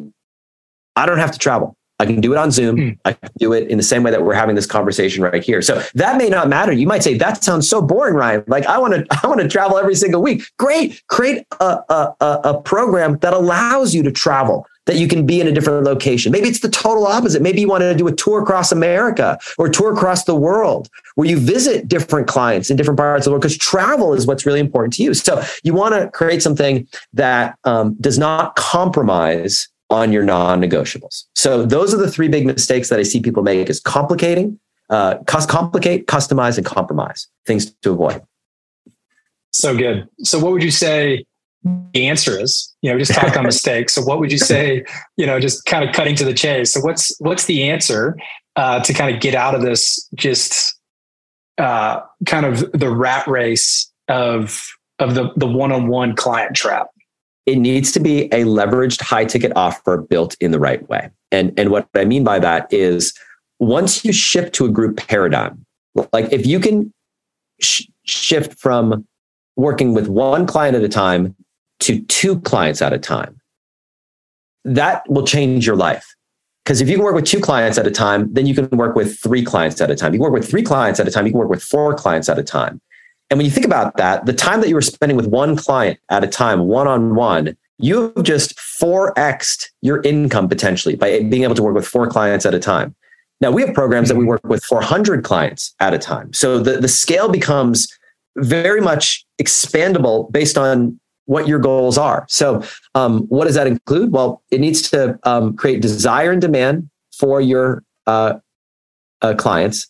I 0.95 1.05
don't 1.05 1.17
have 1.17 1.31
to 1.31 1.39
travel. 1.39 1.75
I 2.00 2.05
can 2.05 2.19
do 2.19 2.33
it 2.33 2.38
on 2.38 2.51
Zoom. 2.51 2.75
Mm. 2.75 3.00
I 3.05 3.13
can 3.13 3.29
do 3.38 3.53
it 3.53 3.69
in 3.69 3.77
the 3.77 3.83
same 3.83 4.03
way 4.03 4.12
that 4.12 4.23
we're 4.23 4.33
having 4.33 4.55
this 4.55 4.65
conversation 4.65 5.23
right 5.23 5.43
here. 5.43 5.62
So 5.62 5.81
that 5.95 6.17
may 6.17 6.27
not 6.27 6.50
matter. 6.50 6.71
You 6.71 6.88
might 6.88 7.03
say 7.03 7.13
that 7.17 7.43
sounds 7.43 7.69
so 7.69 7.81
boring, 7.81 8.15
Ryan. 8.15 8.43
Like 8.47 8.65
I 8.65 8.77
want 8.77 8.93
to, 8.93 9.05
I 9.23 9.27
want 9.27 9.41
to 9.41 9.47
travel 9.47 9.77
every 9.77 9.95
single 9.95 10.21
week. 10.21 10.43
Great, 10.57 11.01
create 11.07 11.45
a, 11.59 11.79
a, 11.89 12.15
a 12.43 12.62
program 12.62 13.17
that 13.19 13.33
allows 13.33 13.93
you 13.93 14.03
to 14.03 14.12
travel. 14.12 14.65
That 14.85 14.97
you 14.97 15.07
can 15.07 15.25
be 15.25 15.39
in 15.39 15.47
a 15.47 15.51
different 15.53 15.85
location. 15.85 16.31
Maybe 16.31 16.49
it's 16.49 16.59
the 16.59 16.69
total 16.69 17.07
opposite. 17.07 17.41
Maybe 17.41 17.61
you 17.61 17.69
want 17.69 17.81
to 17.83 17.95
do 17.95 18.05
a 18.07 18.11
tour 18.11 18.41
across 18.41 18.69
America 18.69 19.39
or 19.57 19.69
tour 19.69 19.93
across 19.93 20.25
the 20.25 20.35
world 20.35 20.89
where 21.15 21.27
you 21.27 21.39
visit 21.39 21.87
different 21.87 22.27
clients 22.27 22.69
in 22.69 22.75
different 22.75 22.97
parts 22.97 23.21
of 23.21 23.25
the 23.25 23.31
world 23.31 23.43
because 23.43 23.57
travel 23.57 24.13
is 24.13 24.27
what's 24.27 24.45
really 24.45 24.59
important 24.59 24.93
to 24.95 25.03
you. 25.03 25.13
So 25.13 25.41
you 25.63 25.73
want 25.73 25.95
to 25.95 26.09
create 26.11 26.41
something 26.41 26.85
that 27.13 27.57
um, 27.63 27.95
does 28.01 28.19
not 28.19 28.57
compromise 28.57 29.69
on 29.89 30.11
your 30.11 30.23
non-negotiables. 30.23 31.25
So 31.35 31.65
those 31.65 31.93
are 31.93 31.97
the 31.97 32.11
three 32.11 32.27
big 32.27 32.45
mistakes 32.45 32.89
that 32.89 32.99
I 32.99 33.03
see 33.03 33.21
people 33.21 33.43
make 33.43 33.69
is 33.69 33.79
complicating, 33.79 34.59
uh, 34.89 35.19
complicate, 35.25 36.07
customize, 36.07 36.57
and 36.57 36.65
compromise 36.65 37.27
things 37.45 37.71
to 37.83 37.91
avoid. 37.91 38.21
So 39.53 39.77
good. 39.77 40.09
So 40.23 40.39
what 40.39 40.51
would 40.51 40.63
you 40.63 40.71
say 40.71 41.25
the 41.93 42.08
answer 42.08 42.39
is? 42.39 42.74
You 42.82 42.91
know, 42.91 43.00
just 43.00 43.13
talk 43.13 43.36
on 43.38 43.43
mistakes. 43.46 43.93
So 43.93 44.01
what 44.01 44.20
would 44.20 44.32
you 44.32 44.38
say, 44.38 44.86
you 45.17 45.25
know, 45.25 45.39
just 45.39 45.65
kind 45.65 45.88
of 45.88 45.96
cutting 45.96 46.15
to 46.15 46.25
the 46.25 46.34
chase. 46.34 46.74
So 46.74 46.82
what's, 46.82 47.15
what's 47.20 47.46
the 47.46 47.70
answer 47.70 48.17
uh, 48.55 48.82
to 48.82 48.93
kind 48.93 49.13
of 49.13 49.22
get 49.22 49.36
out 49.36 49.55
of 49.55 49.62
this, 49.62 50.08
just 50.15 50.77
uh, 51.58 52.01
kind 52.25 52.46
of 52.46 52.72
the 52.74 52.89
rat 52.89 53.27
race 53.27 53.91
of, 54.08 54.65
of 55.00 55.15
the, 55.15 55.32
the 55.36 55.48
one-on-one 55.48 56.15
client 56.15 56.55
trap? 56.55 56.88
it 57.46 57.58
needs 57.58 57.91
to 57.91 58.00
be 58.00 58.25
a 58.25 58.43
leveraged 58.46 59.01
high 59.01 59.25
ticket 59.25 59.51
offer 59.55 59.98
built 59.98 60.36
in 60.39 60.51
the 60.51 60.60
right 60.60 60.88
way. 60.89 61.10
And, 61.32 61.58
and 61.58 61.72
what 61.72 61.88
I 61.96 62.05
mean 62.05 62.24
by 62.24 62.39
that 62.39 62.72
is 62.72 63.13
once 63.60 64.05
you 64.05 64.13
shift 64.13 64.53
to 64.55 64.65
a 64.65 64.70
group 64.70 64.98
paradigm, 64.98 65.65
like 66.13 66.32
if 66.32 66.46
you 66.46 66.60
can 66.60 66.93
sh- 67.62 67.88
shift 68.05 68.60
from 68.60 69.05
working 69.55 69.93
with 69.93 70.08
one 70.08 70.46
client 70.46 70.75
at 70.75 70.84
a 70.84 70.89
time 70.89 71.36
to 71.83 72.01
two 72.05 72.39
clients 72.41 72.81
at 72.81 72.93
a 72.93 72.97
time, 72.97 73.39
that 74.65 75.03
will 75.09 75.25
change 75.25 75.65
your 75.65 75.75
life. 75.75 76.05
Because 76.63 76.79
if 76.79 76.87
you 76.87 76.95
can 76.95 77.03
work 77.03 77.15
with 77.15 77.25
two 77.25 77.41
clients 77.41 77.77
at 77.77 77.85
a 77.85 77.91
time, 77.91 78.33
then 78.33 78.45
you 78.45 78.55
can 78.55 78.69
work 78.77 78.95
with 78.95 79.19
three 79.19 79.43
clients 79.43 79.81
at 79.81 79.91
a 79.91 79.95
time. 79.95 80.13
You 80.13 80.19
can 80.19 80.23
work 80.23 80.33
with 80.33 80.49
three 80.49 80.63
clients 80.63 80.99
at 80.99 81.07
a 81.07 81.11
time. 81.11 81.25
You 81.25 81.33
can 81.33 81.39
work 81.39 81.49
with 81.49 81.61
four 81.61 81.93
clients 81.93 82.29
at 82.29 82.39
a 82.39 82.43
time. 82.43 82.79
And 83.29 83.37
when 83.37 83.45
you 83.45 83.51
think 83.51 83.65
about 83.65 83.97
that, 83.97 84.25
the 84.25 84.33
time 84.33 84.61
that 84.61 84.69
you 84.69 84.75
were 84.75 84.81
spending 84.81 85.17
with 85.17 85.27
one 85.27 85.55
client 85.57 85.99
at 86.09 86.23
a 86.23 86.27
time, 86.27 86.67
one 86.67 86.87
on 86.87 87.15
one, 87.15 87.57
you 87.79 88.13
have 88.15 88.23
just 88.23 88.55
4xed 88.57 89.65
your 89.81 90.01
income 90.03 90.47
potentially 90.47 90.95
by 90.95 91.21
being 91.23 91.43
able 91.43 91.55
to 91.55 91.63
work 91.63 91.75
with 91.75 91.87
four 91.87 92.07
clients 92.07 92.45
at 92.45 92.53
a 92.53 92.59
time. 92.59 92.95
Now, 93.41 93.51
we 93.51 93.61
have 93.63 93.73
programs 93.73 94.07
that 94.07 94.15
we 94.15 94.21
mm-hmm. 94.21 94.29
work 94.29 94.43
with 94.45 94.63
400 94.63 95.23
clients 95.23 95.75
at 95.81 95.93
a 95.93 95.97
time. 95.97 96.31
So 96.31 96.59
the, 96.59 96.79
the 96.79 96.87
scale 96.87 97.27
becomes 97.27 97.87
very 98.37 98.79
much 98.79 99.25
expandable 99.41 100.31
based 100.31 100.57
on 100.57 100.99
what 101.25 101.48
your 101.48 101.60
goals 101.60 101.98
are. 101.98 102.25
So, 102.30 102.63
um, 102.96 103.22
what 103.27 103.46
does 103.46 103.56
that 103.56 103.68
include? 103.68 104.12
Well, 104.12 104.44
it 104.51 104.60
needs 104.60 104.89
to 104.92 105.20
um, 105.24 105.56
create 105.56 105.82
desire 105.82 106.32
and 106.32 106.42
demand 106.42 106.89
for 107.12 107.39
your 107.42 107.84
uh, 108.08 108.36
uh, 109.22 109.34
clients, 109.36 109.88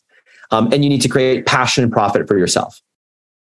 um, 0.52 0.72
and 0.72 0.84
you 0.84 0.90
need 0.90 1.02
to 1.02 1.10
create 1.10 1.46
passion 1.46 1.84
and 1.84 1.92
profit 1.92 2.28
for 2.28 2.38
yourself. 2.38 2.82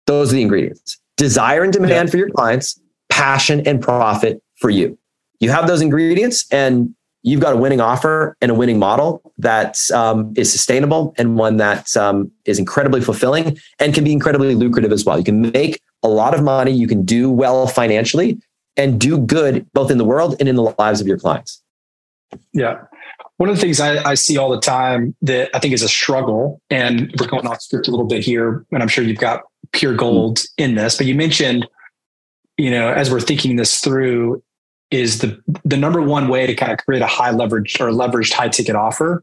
Those 0.06 0.32
are 0.32 0.36
the 0.36 0.42
ingredients 0.42 1.00
desire 1.18 1.63
and 1.63 1.72
demand 1.72 2.08
yeah. 2.08 2.12
for 2.12 2.18
your 2.18 2.30
clients, 2.30 2.80
passion 3.10 3.65
and 3.68 3.82
profit 3.82 4.42
for 4.56 4.70
you. 4.70 4.98
You 5.39 5.51
have 5.51 5.68
those 5.68 5.82
ingredients 5.82 6.46
and 6.51 6.94
you've 7.22 7.39
got 7.39 7.53
a 7.53 7.58
winning 7.58 7.80
offer 7.80 8.36
and 8.42 8.51
a 8.51 8.53
winning 8.53 8.80
model 8.80 9.22
that 9.38 9.80
um, 9.92 10.34
is 10.36 10.51
sustainable 10.51 11.13
and 11.18 11.38
one 11.38 11.58
that 11.58 11.96
um, 11.96 12.32
is 12.46 12.60
incredibly 12.60 13.01
fulfilling 13.01 13.58
and 13.80 13.94
can 13.94 14.03
be 14.03 14.12
incredibly 14.12 14.56
lucrative 14.56 14.92
as 14.92 15.06
well. 15.06 15.18
You 15.18 15.24
can 15.24 15.42
make 15.51 15.80
a 16.03 16.07
lot 16.07 16.33
of 16.33 16.43
money, 16.43 16.72
you 16.72 16.88
can 16.88 17.03
do 17.03 17.29
well 17.29 17.67
financially 17.67 18.39
and 18.75 19.00
do 19.00 19.17
good 19.17 19.65
both 19.74 19.91
in 19.91 19.98
the 19.98 20.05
world 20.05 20.36
and 20.39 20.50
in 20.50 20.55
the 20.55 20.74
lives 20.77 21.00
of 21.00 21.07
your 21.07 21.17
clients. 21.17 21.62
Yeah. 22.53 22.81
One 23.38 23.50
of 23.50 23.55
the 23.55 23.62
things 23.62 23.79
I, 23.79 24.03
I, 24.03 24.13
see 24.15 24.38
all 24.38 24.50
the 24.50 24.60
time 24.60 25.15
that 25.22 25.50
I 25.53 25.60
think 25.60 25.74
is 25.74 25.81
a 25.81 25.89
struggle, 25.89 26.62
and 26.69 27.13
we're 27.19 27.27
going 27.27 27.45
off 27.48 27.62
script 27.62 27.88
a 27.88 27.91
little 27.91 28.05
bit 28.05 28.24
here, 28.24 28.65
and 28.72 28.81
I'm 28.81 28.88
sure 28.88 29.03
you've 29.03 29.17
got 29.17 29.41
pure 29.72 29.95
gold 29.95 30.43
in 30.57 30.75
this, 30.75 30.98
but 30.98 31.07
you 31.07 31.15
mentioned, 31.15 31.67
you 32.57 32.72
know, 32.72 32.91
as 32.91 33.12
we're 33.12 33.19
thinking 33.19 33.55
this 33.55 33.79
through, 33.79 34.41
is 34.91 35.19
the 35.19 35.41
the 35.65 35.75
number 35.75 36.01
one 36.01 36.27
way 36.27 36.45
to 36.45 36.53
kind 36.53 36.72
of 36.72 36.77
create 36.86 37.01
a 37.01 37.07
high 37.07 37.31
leverage 37.31 37.75
or 37.81 37.88
leveraged 37.89 38.31
high 38.31 38.50
ticket 38.50 38.75
offer 38.75 39.22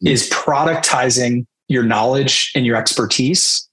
hmm. 0.00 0.08
is 0.08 0.28
productizing 0.30 1.46
your 1.68 1.84
knowledge 1.84 2.50
and 2.54 2.66
your 2.66 2.76
expertise. 2.76 3.68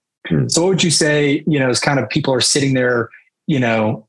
So 0.48 0.62
what 0.62 0.70
would 0.70 0.84
you 0.84 0.92
say, 0.92 1.44
you 1.48 1.60
know, 1.60 1.70
as 1.70 1.80
kind 1.80 2.00
of 2.00 2.10
people 2.10 2.34
are 2.34 2.42
sitting 2.42 2.74
there, 2.74 3.10
you 3.48 3.60
know, 3.60 4.08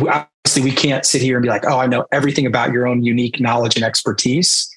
obviously 0.00 0.62
we 0.62 0.72
can't 0.72 1.04
sit 1.04 1.22
here 1.22 1.36
and 1.36 1.42
be 1.42 1.48
like, 1.48 1.64
oh, 1.66 1.78
I 1.78 1.86
know 1.86 2.06
everything 2.12 2.46
about 2.46 2.72
your 2.72 2.86
own 2.86 3.02
unique 3.02 3.40
knowledge 3.40 3.76
and 3.76 3.84
expertise. 3.84 4.68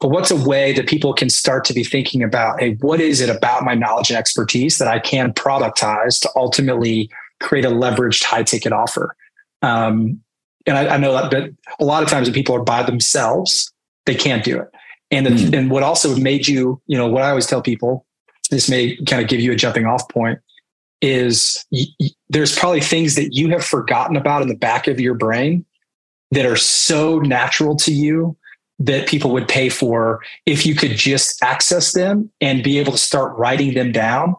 But 0.00 0.08
what's 0.08 0.30
a 0.32 0.36
way 0.36 0.72
that 0.72 0.88
people 0.88 1.14
can 1.14 1.30
start 1.30 1.64
to 1.66 1.72
be 1.72 1.84
thinking 1.84 2.22
about, 2.22 2.60
hey, 2.60 2.74
what 2.80 3.00
is 3.00 3.20
it 3.20 3.30
about 3.30 3.64
my 3.64 3.74
knowledge 3.74 4.10
and 4.10 4.18
expertise 4.18 4.78
that 4.78 4.88
I 4.88 4.98
can 4.98 5.32
productize 5.32 6.20
to 6.22 6.30
ultimately 6.34 7.08
create 7.40 7.64
a 7.64 7.70
leveraged 7.70 8.24
high 8.24 8.42
ticket 8.42 8.72
offer? 8.72 9.16
Um, 9.62 10.20
and 10.66 10.76
I, 10.76 10.94
I, 10.94 10.96
know 10.96 11.12
that, 11.12 11.30
but 11.30 11.50
a 11.78 11.84
lot 11.84 12.02
of 12.02 12.08
times 12.08 12.26
when 12.26 12.34
people 12.34 12.54
are 12.56 12.64
by 12.64 12.82
themselves, 12.82 13.72
they 14.06 14.14
can't 14.14 14.44
do 14.44 14.58
it. 14.58 14.68
And, 15.12 15.26
mm. 15.28 15.56
and 15.56 15.70
what 15.70 15.84
also 15.84 16.16
made 16.16 16.48
you, 16.48 16.80
you 16.86 16.98
know, 16.98 17.06
what 17.06 17.22
I 17.22 17.30
always 17.30 17.46
tell 17.46 17.62
people, 17.62 18.04
this 18.52 18.68
may 18.68 18.96
kind 19.06 19.22
of 19.22 19.28
give 19.28 19.40
you 19.40 19.50
a 19.52 19.56
jumping 19.56 19.86
off 19.86 20.08
point, 20.08 20.38
is 21.00 21.64
y- 21.72 21.86
y- 21.98 22.08
there's 22.28 22.56
probably 22.56 22.80
things 22.80 23.16
that 23.16 23.34
you 23.34 23.48
have 23.48 23.64
forgotten 23.64 24.16
about 24.16 24.42
in 24.42 24.48
the 24.48 24.56
back 24.56 24.86
of 24.86 25.00
your 25.00 25.14
brain 25.14 25.64
that 26.30 26.46
are 26.46 26.56
so 26.56 27.18
natural 27.18 27.76
to 27.76 27.92
you 27.92 28.36
that 28.78 29.08
people 29.08 29.30
would 29.30 29.48
pay 29.48 29.68
for 29.68 30.20
if 30.46 30.66
you 30.66 30.74
could 30.74 30.92
just 30.92 31.42
access 31.42 31.92
them 31.92 32.30
and 32.40 32.62
be 32.64 32.78
able 32.78 32.92
to 32.92 32.98
start 32.98 33.36
writing 33.36 33.74
them 33.74 33.92
down. 33.92 34.34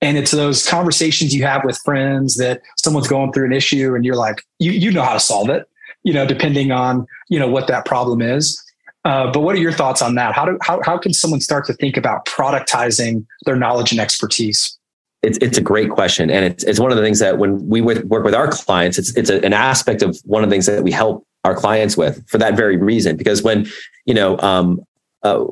And 0.00 0.18
it's 0.18 0.30
those 0.30 0.66
conversations 0.68 1.34
you 1.34 1.44
have 1.44 1.64
with 1.64 1.78
friends 1.84 2.36
that 2.36 2.60
someone's 2.76 3.08
going 3.08 3.32
through 3.32 3.46
an 3.46 3.52
issue 3.52 3.94
and 3.94 4.04
you're 4.04 4.16
like, 4.16 4.42
you, 4.58 4.72
you 4.72 4.90
know 4.90 5.02
how 5.02 5.12
to 5.12 5.20
solve 5.20 5.48
it, 5.48 5.68
you 6.02 6.12
know, 6.12 6.26
depending 6.26 6.72
on, 6.72 7.06
you 7.28 7.38
know, 7.38 7.48
what 7.48 7.68
that 7.68 7.84
problem 7.84 8.20
is. 8.20 8.60
Uh, 9.04 9.30
but 9.30 9.40
what 9.40 9.54
are 9.54 9.58
your 9.58 9.72
thoughts 9.72 10.00
on 10.00 10.14
that? 10.14 10.34
How 10.34 10.46
do, 10.46 10.58
how, 10.62 10.80
how 10.82 10.96
can 10.96 11.12
someone 11.12 11.40
start 11.40 11.66
to 11.66 11.74
think 11.74 11.96
about 11.96 12.24
productizing 12.24 13.26
their 13.44 13.56
knowledge 13.56 13.92
and 13.92 14.00
expertise? 14.00 14.78
it's, 15.24 15.38
it's 15.38 15.58
a 15.58 15.60
great 15.60 15.90
question. 15.90 16.30
And 16.30 16.44
it's, 16.44 16.64
it's 16.64 16.78
one 16.78 16.90
of 16.90 16.96
the 16.96 17.02
things 17.02 17.18
that 17.18 17.38
when 17.38 17.66
we 17.66 17.80
work 17.80 18.24
with 18.24 18.34
our 18.34 18.48
clients, 18.48 18.98
it's, 18.98 19.16
it's 19.16 19.30
a, 19.30 19.44
an 19.44 19.52
aspect 19.52 20.02
of 20.02 20.18
one 20.24 20.44
of 20.44 20.50
the 20.50 20.54
things 20.54 20.66
that 20.66 20.82
we 20.82 20.92
help 20.92 21.26
our 21.44 21.54
clients 21.54 21.96
with 21.96 22.26
for 22.28 22.38
that 22.38 22.56
very 22.56 22.76
reason. 22.76 23.16
Because 23.16 23.42
when, 23.42 23.66
you 24.04 24.14
know, 24.14 24.38
um, 24.40 24.80
uh, 25.22 25.44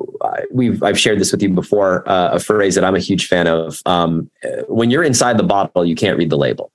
we've 0.51 0.83
I've 0.83 0.99
shared 0.99 1.19
this 1.19 1.31
with 1.31 1.41
you 1.41 1.49
before. 1.49 2.07
Uh, 2.07 2.33
a 2.33 2.39
phrase 2.39 2.75
that 2.75 2.83
I'm 2.83 2.95
a 2.95 2.99
huge 2.99 3.27
fan 3.27 3.47
of. 3.47 3.81
Um, 3.87 4.29
when 4.67 4.91
you're 4.91 5.03
inside 5.03 5.39
the 5.39 5.43
bottle, 5.43 5.83
you 5.83 5.95
can't 5.95 6.15
read 6.15 6.29
the 6.29 6.37
label, 6.37 6.71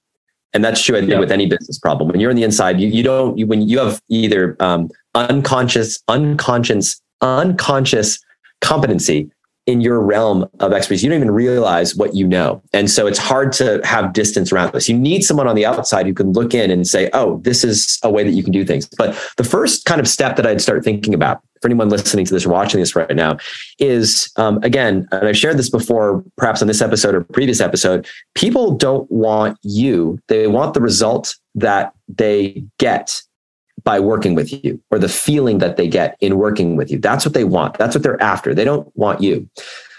and 0.53 0.65
that's 0.65 0.83
true 0.83 0.97
I 0.97 1.01
think, 1.01 1.19
with 1.21 1.33
any 1.33 1.47
business 1.47 1.79
problem. 1.79 2.09
When 2.09 2.21
you're 2.21 2.31
on 2.31 2.37
the 2.37 2.45
inside, 2.45 2.81
you 2.81 2.89
you 2.89 3.03
don't 3.03 3.37
you, 3.39 3.47
when 3.47 3.63
you 3.69 3.79
have 3.79 4.01
either 4.09 4.57
um, 4.61 4.91
unconscious, 5.15 6.03
unconscious, 6.09 7.01
unconscious 7.21 8.19
competency 8.61 9.31
in 9.69 9.83
your 9.83 10.01
realm 10.01 10.49
of 10.61 10.73
expertise. 10.73 11.05
You 11.05 11.11
don't 11.11 11.19
even 11.19 11.31
realize 11.31 11.95
what 11.95 12.17
you 12.17 12.27
know. 12.27 12.63
And 12.73 12.91
so 12.91 13.07
it's 13.07 13.19
hard 13.19 13.53
to 13.53 13.83
have 13.85 14.15
distance 14.15 14.51
around 14.51 14.73
this. 14.73 14.89
You 14.89 14.99
need 14.99 15.25
someone 15.25 15.47
on 15.47 15.55
the 15.55 15.67
outside 15.67 16.07
who 16.07 16.15
can 16.15 16.33
look 16.33 16.55
in 16.55 16.71
and 16.71 16.87
say, 16.87 17.11
oh, 17.13 17.39
this 17.45 17.65
is 17.65 17.99
a 18.03 18.11
way 18.11 18.25
that 18.25 18.31
you 18.31 18.43
can 18.43 18.51
do 18.51 18.65
things. 18.65 18.89
But 18.97 19.15
the 19.37 19.45
first 19.45 19.85
kind 19.85 20.01
of 20.01 20.09
step 20.09 20.37
that 20.37 20.47
I'd 20.47 20.63
start 20.63 20.85
thinking 20.85 21.13
about 21.13 21.43
for 21.61 21.69
anyone 21.69 21.91
listening 21.91 22.25
to 22.25 22.33
this 22.33 22.47
or 22.47 22.49
watching 22.49 22.81
this 22.81 22.97
right 22.97 23.15
now 23.15 23.37
is 23.79 24.33
um, 24.37 24.59
again, 24.63 25.07
and 25.13 25.29
I've 25.29 25.37
shared 25.37 25.59
this 25.59 25.69
before, 25.69 26.25
perhaps 26.39 26.63
on 26.63 26.69
this 26.69 26.81
episode 26.81 27.15
or 27.15 27.25
previous 27.25 27.61
episode, 27.61 28.09
people 28.35 28.75
don't 28.75 29.11
want 29.11 29.59
you. 29.63 30.19
They 30.29 30.47
want 30.47 30.73
the 30.73 30.81
result 30.81 31.37
that 31.57 31.93
they 32.09 32.65
get 32.79 33.21
by 33.85 34.01
working 34.01 34.35
with 34.35 34.53
you 34.65 34.81
or 34.91 34.99
the 34.99 35.09
feeling 35.09 35.59
that 35.59 35.77
they 35.77 35.89
get 35.89 36.17
in 36.21 36.37
working 36.37 36.77
with 36.77 36.91
you. 36.91 36.99
That's 36.99 37.25
what 37.25 37.35
they 37.35 37.45
want. 37.45 37.79
That's 37.79 37.95
what 37.95 38.03
they're 38.03 38.23
after. 38.23 38.55
They 38.55 38.65
don't 38.65 38.91
want 38.97 39.21
you. 39.21 39.49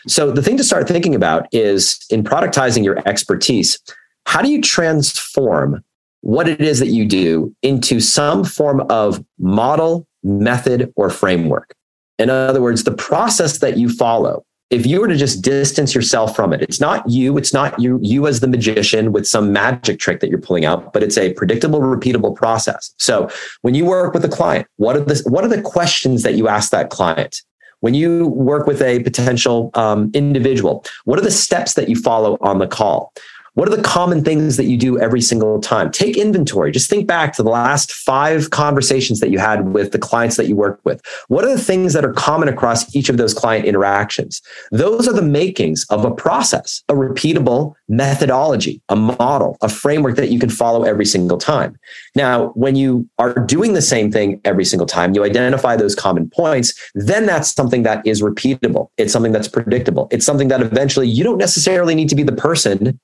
So 0.07 0.31
the 0.31 0.41
thing 0.41 0.57
to 0.57 0.63
start 0.63 0.88
thinking 0.88 1.15
about 1.15 1.48
is 1.51 2.05
in 2.09 2.24
productizing 2.24 2.83
your 2.83 3.01
expertise, 3.07 3.79
how 4.25 4.41
do 4.41 4.50
you 4.50 4.62
transform 4.62 5.83
what 6.21 6.48
it 6.48 6.62
is 6.62 6.79
that 6.79 6.88
you 6.88 7.05
do 7.05 7.55
into 7.62 8.00
some 8.00 8.43
form 8.43 8.81
of 8.89 9.24
model, 9.38 10.07
method, 10.24 10.91
or 10.95 11.09
framework? 11.09 11.74
In 12.17 12.29
other 12.29 12.62
words, 12.62 12.83
the 12.83 12.91
process 12.91 13.59
that 13.59 13.77
you 13.77 13.89
follow 13.89 14.45
if 14.69 14.85
you 14.85 15.01
were 15.01 15.07
to 15.07 15.17
just 15.17 15.41
distance 15.41 15.95
yourself 15.95 16.35
from 16.35 16.53
it, 16.53 16.61
it's 16.61 16.79
not 16.79 17.07
you, 17.09 17.38
it's 17.38 17.53
not 17.53 17.79
you, 17.79 17.99
you 18.03 18.27
as 18.27 18.39
the 18.39 18.47
magician 18.47 19.11
with 19.11 19.25
some 19.25 19.51
magic 19.51 19.99
trick 19.99 20.19
that 20.19 20.29
you're 20.29 20.39
pulling 20.39 20.65
out, 20.65 20.93
but 20.93 21.01
it's 21.01 21.17
a 21.17 21.33
predictable, 21.33 21.79
repeatable 21.79 22.35
process. 22.35 22.93
So 22.97 23.29
when 23.61 23.73
you 23.73 23.85
work 23.85 24.13
with 24.13 24.23
a 24.23 24.29
client, 24.29 24.67
what 24.77 24.95
are 24.95 25.01
the, 25.01 25.21
what 25.25 25.43
are 25.43 25.47
the 25.47 25.61
questions 25.61 26.21
that 26.21 26.35
you 26.35 26.47
ask 26.47 26.69
that 26.71 26.91
client? 26.91 27.41
When 27.79 27.93
you 27.93 28.27
work 28.27 28.67
with 28.67 28.81
a 28.81 29.01
potential 29.03 29.71
um, 29.73 30.11
individual, 30.13 30.85
what 31.05 31.17
are 31.17 31.23
the 31.23 31.31
steps 31.31 31.73
that 31.75 31.89
you 31.89 31.95
follow 31.95 32.38
on 32.41 32.59
the 32.59 32.67
call? 32.67 33.13
What 33.59 33.67
are 33.67 33.75
the 33.75 33.83
common 33.83 34.23
things 34.23 34.55
that 34.55 34.67
you 34.67 34.77
do 34.77 34.97
every 34.97 35.19
single 35.19 35.59
time? 35.59 35.91
Take 35.91 36.15
inventory. 36.15 36.71
Just 36.71 36.89
think 36.89 37.07
back 37.07 37.33
to 37.33 37.43
the 37.43 37.49
last 37.49 37.91
five 37.91 38.51
conversations 38.51 39.19
that 39.19 39.31
you 39.31 39.37
had 39.37 39.73
with 39.73 39.91
the 39.91 39.97
clients 39.97 40.37
that 40.37 40.47
you 40.47 40.55
work 40.55 40.79
with. 40.85 41.01
What 41.27 41.43
are 41.43 41.53
the 41.53 41.61
things 41.61 41.91
that 41.91 42.05
are 42.05 42.13
common 42.13 42.47
across 42.47 42.95
each 42.95 43.09
of 43.09 43.17
those 43.17 43.33
client 43.33 43.65
interactions? 43.65 44.41
Those 44.71 45.09
are 45.09 45.13
the 45.13 45.21
makings 45.21 45.85
of 45.89 46.05
a 46.05 46.11
process, 46.11 46.81
a 46.87 46.93
repeatable 46.93 47.73
methodology, 47.89 48.81
a 48.87 48.95
model, 48.95 49.57
a 49.61 49.67
framework 49.67 50.15
that 50.15 50.29
you 50.29 50.39
can 50.39 50.49
follow 50.49 50.83
every 50.83 51.05
single 51.05 51.37
time. 51.37 51.77
Now, 52.15 52.51
when 52.51 52.77
you 52.77 53.09
are 53.17 53.33
doing 53.33 53.73
the 53.73 53.81
same 53.81 54.09
thing 54.09 54.39
every 54.45 54.63
single 54.63 54.87
time, 54.87 55.13
you 55.13 55.25
identify 55.25 55.75
those 55.75 55.95
common 55.95 56.29
points, 56.29 56.73
then 56.95 57.25
that's 57.25 57.53
something 57.53 57.83
that 57.83 58.07
is 58.07 58.21
repeatable. 58.21 58.89
It's 58.97 59.11
something 59.11 59.33
that's 59.33 59.49
predictable. 59.49 60.07
It's 60.11 60.25
something 60.25 60.47
that 60.47 60.61
eventually 60.61 61.09
you 61.09 61.25
don't 61.25 61.37
necessarily 61.37 61.93
need 61.93 62.07
to 62.07 62.15
be 62.15 62.23
the 62.23 62.31
person 62.31 62.97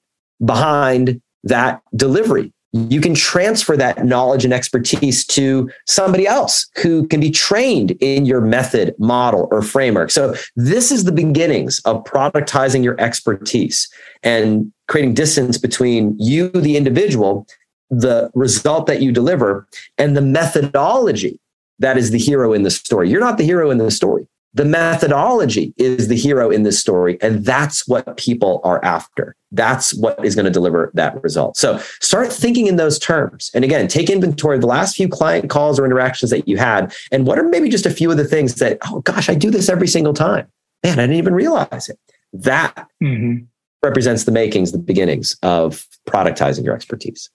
behind 0.44 1.22
that 1.44 1.82
delivery. 1.96 2.52
You 2.74 3.00
can 3.00 3.16
transfer 3.16 3.78
that 3.78 4.04
knowledge 4.04 4.44
and 4.44 4.54
expertise 4.54 5.26
to 5.28 5.72
somebody 5.88 6.28
else 6.28 6.68
who 6.82 7.08
can 7.08 7.22
be 7.22 7.32
trained 7.32 7.92
in 8.02 8.26
your 8.26 8.42
method, 8.42 8.94
model, 9.00 9.48
or 9.50 9.62
framework. 9.62 10.12
So, 10.12 10.36
this 10.58 10.92
is 10.92 11.06
the 11.06 11.14
beginnings 11.14 11.80
of 11.86 12.04
productizing 12.04 12.84
your 12.84 13.00
expertise 13.00 13.88
and 14.24 14.74
creating 14.90 15.14
distance 15.14 15.58
between 15.58 16.18
you, 16.20 16.50
the 16.50 16.76
individual, 16.76 17.48
the 17.90 18.30
result 18.34 18.88
that 18.88 19.02
you 19.02 19.14
deliver, 19.14 19.68
and 19.98 20.18
the 20.18 20.22
methodology 20.22 21.40
that 21.80 21.98
is 21.98 22.12
the 22.12 22.20
hero 22.20 22.54
in 22.54 22.64
the 22.64 22.72
story. 22.72 23.10
You're 23.10 23.22
not 23.22 23.38
the 23.38 23.46
hero 23.46 23.70
in 23.72 23.78
the 23.78 23.92
story. 23.92 24.28
The 24.56 24.64
methodology 24.64 25.74
is 25.76 26.08
the 26.08 26.16
hero 26.16 26.50
in 26.50 26.64
this 26.64 26.80
story, 26.80 27.18
and 27.22 27.44
that's 27.44 27.86
what 27.90 28.16
people 28.16 28.62
are 28.64 28.84
after. 28.86 29.36
That's 29.52 29.94
what 29.94 30.24
is 30.24 30.34
going 30.34 30.46
to 30.46 30.52
deliver 30.52 30.92
that 30.94 31.22
result. 31.22 31.58
So 31.58 31.78
start 32.00 32.32
thinking 32.32 32.68
in 32.68 32.78
those 32.78 32.98
terms. 32.98 33.52
And 33.54 33.66
again, 33.66 33.90
take 33.90 34.10
inventory 34.10 34.56
of 34.56 34.62
the 34.62 34.68
last 34.68 34.96
few 34.96 35.10
client 35.10 35.50
calls 35.50 35.78
or 35.78 35.84
interactions 35.84 36.32
that 36.32 36.48
you 36.48 36.56
had. 36.56 36.96
And 37.12 37.28
what 37.28 37.38
are 37.38 37.44
maybe 37.44 37.68
just 37.68 37.86
a 37.86 37.90
few 37.90 38.10
of 38.10 38.16
the 38.16 38.24
things 38.24 38.56
that, 38.56 38.78
oh 38.90 39.02
gosh, 39.02 39.28
I 39.28 39.36
do 39.36 39.52
this 39.52 39.68
every 39.68 39.90
single 39.90 40.14
time. 40.14 40.48
Man, 40.86 41.00
I 41.00 41.04
didn't 41.04 41.18
even 41.18 41.34
realize 41.34 41.90
it. 41.90 42.00
That 42.32 42.88
mm-hmm. 43.04 43.44
represents 43.84 44.24
the 44.24 44.32
makings, 44.32 44.72
the 44.72 44.78
beginnings 44.78 45.36
of 45.44 45.86
productizing 46.08 46.64
your 46.64 46.76
expertise. 46.76 47.30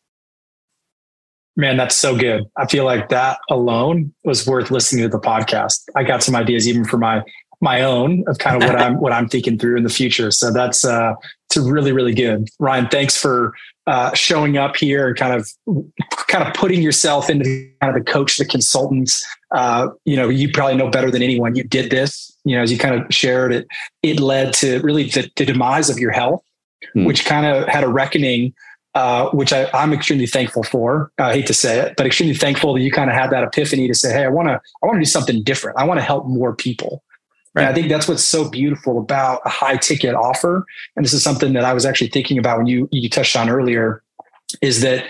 Man, 1.61 1.77
that's 1.77 1.95
so 1.95 2.17
good. 2.17 2.45
I 2.57 2.67
feel 2.67 2.87
like 2.87 3.11
that 3.11 3.39
alone 3.51 4.15
was 4.25 4.47
worth 4.47 4.71
listening 4.71 5.03
to 5.03 5.11
the 5.11 5.21
podcast. 5.21 5.83
I 5.95 6.05
got 6.05 6.23
some 6.23 6.35
ideas 6.35 6.67
even 6.67 6.87
for 6.87 6.97
my 6.97 7.23
my 7.61 7.83
own 7.83 8.25
of 8.29 8.39
kind 8.39 8.57
of 8.57 8.67
what 8.67 8.81
I'm 8.81 8.95
what 9.01 9.13
I'm 9.13 9.29
thinking 9.29 9.59
through 9.59 9.77
in 9.77 9.83
the 9.83 9.91
future. 9.91 10.31
So 10.31 10.51
that's 10.51 10.87
uh 10.87 11.13
it's 11.51 11.59
really 11.59 11.93
really 11.93 12.15
good. 12.15 12.49
Ryan, 12.59 12.89
thanks 12.89 13.15
for 13.15 13.53
uh, 13.87 14.15
showing 14.15 14.57
up 14.57 14.75
here 14.75 15.09
and 15.09 15.17
kind 15.19 15.35
of 15.35 15.51
kind 16.29 16.49
of 16.49 16.55
putting 16.55 16.81
yourself 16.81 17.29
into 17.29 17.45
kind 17.83 17.95
of 17.95 18.03
the 18.03 18.11
coach, 18.11 18.39
the 18.39 18.47
consultant. 18.47 19.13
Uh, 19.55 19.89
you 20.07 20.17
know, 20.17 20.31
you 20.31 20.51
probably 20.51 20.77
know 20.77 20.89
better 20.89 21.11
than 21.11 21.23
anyone. 21.23 21.57
You 21.57 21.65
did 21.65 21.91
this. 21.91 22.35
You 22.45 22.57
know, 22.57 22.63
as 22.63 22.73
you 22.73 22.79
kind 22.79 22.95
of 22.95 23.15
shared 23.15 23.53
it, 23.53 23.67
it 24.03 24.19
led 24.19 24.55
to 24.55 24.81
really 24.81 25.11
the, 25.11 25.31
the 25.37 25.45
demise 25.45 25.91
of 25.91 25.99
your 25.99 26.13
health, 26.13 26.43
hmm. 26.95 27.05
which 27.05 27.27
kind 27.27 27.45
of 27.45 27.69
had 27.69 27.85
a 27.85 27.89
reckoning 27.89 28.55
uh, 28.95 29.31
which 29.31 29.53
I, 29.53 29.69
am 29.73 29.93
extremely 29.93 30.27
thankful 30.27 30.63
for. 30.63 31.13
I 31.19 31.33
hate 31.33 31.47
to 31.47 31.55
say 31.55 31.79
it, 31.79 31.95
but 31.97 32.07
extremely 32.07 32.35
thankful 32.35 32.75
that 32.75 32.81
you 32.81 32.91
kind 32.91 33.09
of 33.09 33.17
had 33.17 33.31
that 33.31 33.45
epiphany 33.45 33.87
to 33.89 33.95
say, 33.95 34.13
"Hey, 34.13 34.25
I 34.25 34.29
want 34.29 34.49
to, 34.49 34.61
I 34.83 34.87
want 34.87 34.97
to 34.97 35.01
do 35.01 35.07
something 35.07 35.43
different. 35.43 35.79
I 35.79 35.85
want 35.85 36.01
to 36.01 36.05
help 36.05 36.27
more 36.27 36.55
people." 36.55 37.03
Right. 37.55 37.63
And 37.63 37.71
I 37.71 37.75
think 37.75 37.89
that's 37.89 38.07
what's 38.07 38.25
so 38.25 38.49
beautiful 38.49 38.99
about 38.99 39.43
a 39.45 39.49
high 39.49 39.77
ticket 39.77 40.15
offer. 40.15 40.65
And 40.95 41.05
this 41.05 41.13
is 41.13 41.23
something 41.23 41.53
that 41.55 41.65
I 41.65 41.73
was 41.73 41.85
actually 41.85 42.09
thinking 42.09 42.39
about 42.39 42.59
when 42.59 42.67
you 42.67 42.89
you 42.91 43.09
touched 43.09 43.37
on 43.37 43.49
earlier, 43.49 44.03
is 44.61 44.81
that 44.83 45.05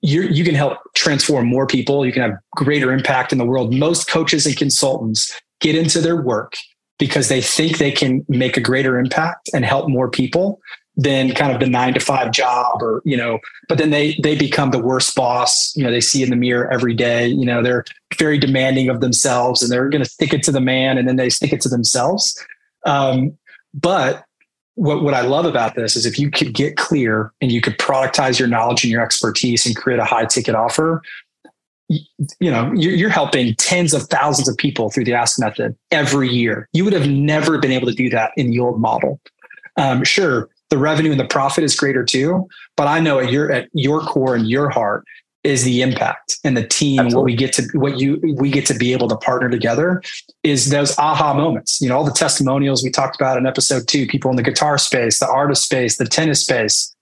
you 0.00 0.22
you 0.22 0.44
can 0.44 0.54
help 0.54 0.78
transform 0.94 1.46
more 1.46 1.66
people. 1.66 2.04
You 2.04 2.12
can 2.12 2.22
have 2.22 2.38
greater 2.56 2.92
impact 2.92 3.32
in 3.32 3.38
the 3.38 3.46
world. 3.46 3.72
Most 3.72 4.08
coaches 4.08 4.46
and 4.46 4.56
consultants 4.56 5.40
get 5.60 5.76
into 5.76 6.00
their 6.00 6.20
work 6.20 6.54
because 6.98 7.28
they 7.28 7.40
think 7.40 7.78
they 7.78 7.92
can 7.92 8.24
make 8.28 8.56
a 8.56 8.60
greater 8.60 8.98
impact 8.98 9.48
and 9.54 9.64
help 9.64 9.88
more 9.88 10.10
people 10.10 10.60
than 10.96 11.32
kind 11.32 11.52
of 11.52 11.60
the 11.60 11.66
nine 11.66 11.94
to 11.94 12.00
five 12.00 12.30
job 12.32 12.82
or 12.82 13.00
you 13.04 13.16
know 13.16 13.38
but 13.68 13.78
then 13.78 13.90
they 13.90 14.14
they 14.22 14.36
become 14.36 14.70
the 14.70 14.78
worst 14.78 15.14
boss. 15.14 15.74
You 15.76 15.84
know 15.84 15.90
they 15.90 16.00
see 16.00 16.22
in 16.22 16.30
the 16.30 16.36
mirror 16.36 16.70
every 16.72 16.94
day. 16.94 17.28
You 17.28 17.46
know 17.46 17.62
they're 17.62 17.84
very 18.18 18.38
demanding 18.38 18.88
of 18.88 19.00
themselves 19.00 19.62
and 19.62 19.70
they're 19.70 19.88
going 19.88 20.04
to 20.04 20.08
stick 20.08 20.32
it 20.32 20.42
to 20.44 20.52
the 20.52 20.60
man 20.60 20.98
and 20.98 21.08
then 21.08 21.16
they 21.16 21.30
stick 21.30 21.52
it 21.52 21.60
to 21.62 21.68
themselves. 21.68 22.36
Um, 22.84 23.36
but 23.72 24.24
what, 24.74 25.02
what 25.02 25.12
i 25.12 25.20
love 25.20 25.44
about 25.44 25.74
this 25.74 25.96
is 25.96 26.06
if 26.06 26.18
you 26.18 26.30
could 26.30 26.54
get 26.54 26.76
clear 26.78 27.30
and 27.42 27.52
you 27.52 27.60
could 27.60 27.76
productize 27.76 28.38
your 28.38 28.48
knowledge 28.48 28.84
and 28.84 28.90
your 28.90 29.02
expertise 29.02 29.66
and 29.66 29.76
create 29.76 30.00
a 30.00 30.04
high 30.04 30.24
ticket 30.24 30.54
offer 30.54 31.02
you 32.40 32.50
know 32.50 32.72
you're, 32.74 33.10
helping 33.10 33.54
tens 33.56 33.92
of 33.92 34.02
thousands 34.04 34.48
of 34.48 34.56
people 34.56 34.90
through 34.90 35.04
the 35.04 35.12
ask 35.12 35.38
method 35.38 35.76
every 35.90 36.28
year. 36.28 36.68
You 36.72 36.84
would 36.84 36.92
have 36.92 37.08
never 37.08 37.58
been 37.58 37.72
able 37.72 37.86
to 37.86 37.94
do 37.94 38.08
that 38.10 38.32
in 38.36 38.50
the 38.50 38.60
old 38.60 38.80
model. 38.80 39.20
Um, 39.76 40.04
sure 40.04 40.48
the 40.72 40.78
revenue 40.78 41.10
and 41.10 41.20
the 41.20 41.26
profit 41.26 41.62
is 41.64 41.76
greater 41.76 42.02
too. 42.02 42.48
But 42.78 42.88
I 42.88 42.98
know 42.98 43.18
at 43.18 43.30
your 43.30 43.52
at 43.52 43.68
your 43.74 44.00
core 44.00 44.34
and 44.34 44.48
your 44.48 44.70
heart 44.70 45.04
is 45.44 45.64
the 45.64 45.82
impact 45.82 46.38
and 46.44 46.56
the 46.56 46.66
team 46.66 47.00
Absolutely. 47.00 47.16
what 47.16 47.24
we 47.24 47.36
get 47.36 47.52
to 47.52 47.78
what 47.78 47.98
you 48.00 48.18
we 48.38 48.50
get 48.50 48.64
to 48.64 48.74
be 48.74 48.94
able 48.94 49.06
to 49.08 49.16
partner 49.16 49.50
together 49.50 50.00
is 50.42 50.70
those 50.70 50.96
aha 50.98 51.34
moments 51.34 51.80
you 51.80 51.88
know 51.88 51.96
all 51.96 52.04
the 52.04 52.12
testimonials 52.12 52.82
we 52.82 52.90
talked 52.90 53.16
about 53.16 53.36
in 53.36 53.44
episode 53.44 53.86
two 53.86 54.06
people 54.06 54.30
in 54.30 54.36
the 54.36 54.42
guitar 54.42 54.78
space 54.78 55.18
the 55.18 55.28
artist 55.28 55.64
space 55.64 55.98
the 55.98 56.06
tennis 56.06 56.42
space 56.42 56.94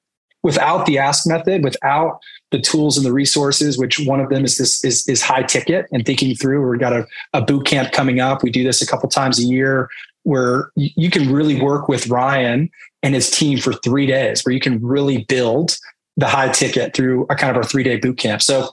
without 0.42 0.86
the 0.86 0.96
ask 0.96 1.28
method 1.28 1.62
without 1.62 2.18
the 2.50 2.58
tools 2.58 2.96
and 2.96 3.04
the 3.04 3.12
resources 3.12 3.76
which 3.76 4.00
one 4.00 4.20
of 4.20 4.30
them 4.30 4.42
is 4.42 4.56
this 4.56 4.82
is, 4.82 5.06
is 5.06 5.20
high 5.20 5.42
ticket 5.42 5.84
and 5.92 6.06
thinking 6.06 6.34
through 6.34 6.66
we've 6.66 6.80
got 6.80 6.94
a, 6.94 7.06
a 7.34 7.42
boot 7.42 7.66
camp 7.66 7.92
coming 7.92 8.20
up 8.20 8.42
we 8.42 8.50
do 8.50 8.64
this 8.64 8.80
a 8.80 8.86
couple 8.86 9.06
times 9.06 9.38
a 9.38 9.44
year 9.44 9.86
where 10.24 10.70
you 10.76 11.10
can 11.10 11.32
really 11.32 11.60
work 11.60 11.88
with 11.88 12.08
Ryan 12.08 12.70
and 13.02 13.14
his 13.14 13.30
team 13.30 13.58
for 13.58 13.72
three 13.72 14.06
days, 14.06 14.44
where 14.44 14.52
you 14.52 14.60
can 14.60 14.84
really 14.84 15.24
build 15.24 15.78
the 16.16 16.26
high 16.26 16.48
ticket 16.48 16.94
through 16.94 17.26
a 17.30 17.34
kind 17.34 17.56
of 17.56 17.64
a 17.64 17.66
three 17.66 17.82
day 17.82 17.96
boot 17.96 18.18
camp. 18.18 18.42
So 18.42 18.70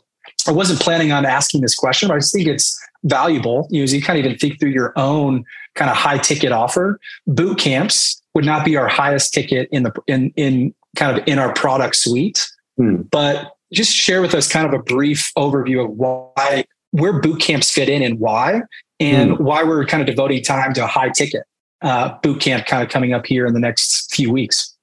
I 0.48 0.52
wasn't 0.52 0.80
planning 0.80 1.12
on 1.12 1.26
asking 1.26 1.62
this 1.62 1.76
question, 1.76 2.08
but 2.08 2.16
I 2.16 2.20
just 2.20 2.34
think 2.34 2.48
it's 2.48 2.78
valuable. 3.04 3.68
You 3.70 3.80
know, 3.80 3.84
as 3.84 3.94
you 3.94 4.02
kind 4.02 4.20
of 4.20 4.26
even 4.26 4.38
think 4.38 4.60
through 4.60 4.72
your 4.72 4.94
own 4.96 5.46
kind 5.76 5.90
of 5.90 5.98
high 5.98 6.18
ticket 6.18 6.52
offer, 6.52 7.00
boot 7.26 7.58
camps 7.58 8.22
would 8.34 8.46
not 8.46 8.66
be 8.66 8.76
our 8.76 8.88
highest 8.88 9.34
ticket 9.34 9.68
in 9.72 9.84
the 9.84 9.92
in 10.08 10.32
in 10.36 10.74
kind 10.96 11.18
of 11.18 11.28
in 11.28 11.40
our 11.40 11.54
product 11.54 11.96
suite. 11.96 12.48
Hmm. 12.78 13.04
But 13.12 13.54
just 13.74 13.92
share 13.92 14.22
with 14.22 14.34
us 14.34 14.52
kind 14.52 14.66
of 14.66 14.74
a 14.74 14.84
brief 14.84 15.32
overview 15.38 15.84
of 15.84 15.92
why 15.92 16.66
where 17.00 17.20
boot 17.20 17.40
camps 17.40 17.72
fit 17.72 17.90
in 17.90 18.02
and 18.02 18.20
why, 18.20 18.62
and 19.00 19.36
hmm. 19.36 19.44
why 19.44 19.64
we're 19.64 19.86
kind 19.86 20.02
of 20.02 20.08
devoting 20.08 20.44
time 20.44 20.74
to 20.74 20.84
a 20.84 20.88
high 20.88 21.10
ticket 21.10 21.44
uh, 21.82 22.18
boot 22.20 22.42
camp 22.42 22.66
kind 22.66 22.84
of 22.84 22.90
coming 22.90 23.14
up 23.14 23.26
here 23.26 23.46
in 23.46 23.54
the 23.54 23.60
next 23.60 24.14
few 24.14 24.32
weeks. 24.32 24.74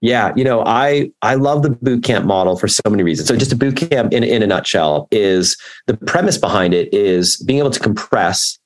Yeah, 0.00 0.32
you 0.34 0.42
know, 0.42 0.64
I 0.66 1.12
I 1.22 1.36
love 1.36 1.62
the 1.62 1.70
boot 1.70 2.02
camp 2.02 2.26
model 2.26 2.56
for 2.56 2.66
so 2.66 2.82
many 2.90 3.04
reasons. 3.04 3.28
So 3.28 3.36
just 3.36 3.52
a 3.52 3.56
boot 3.56 3.76
camp 3.76 4.12
in 4.12 4.24
in 4.24 4.42
a 4.42 4.46
nutshell 4.46 5.06
is 5.12 5.56
the 5.86 5.96
premise 5.96 6.38
behind 6.38 6.74
it 6.74 6.92
is 6.92 7.36
being 7.44 7.60
able 7.60 7.70
to 7.70 7.80
compress 7.80 8.58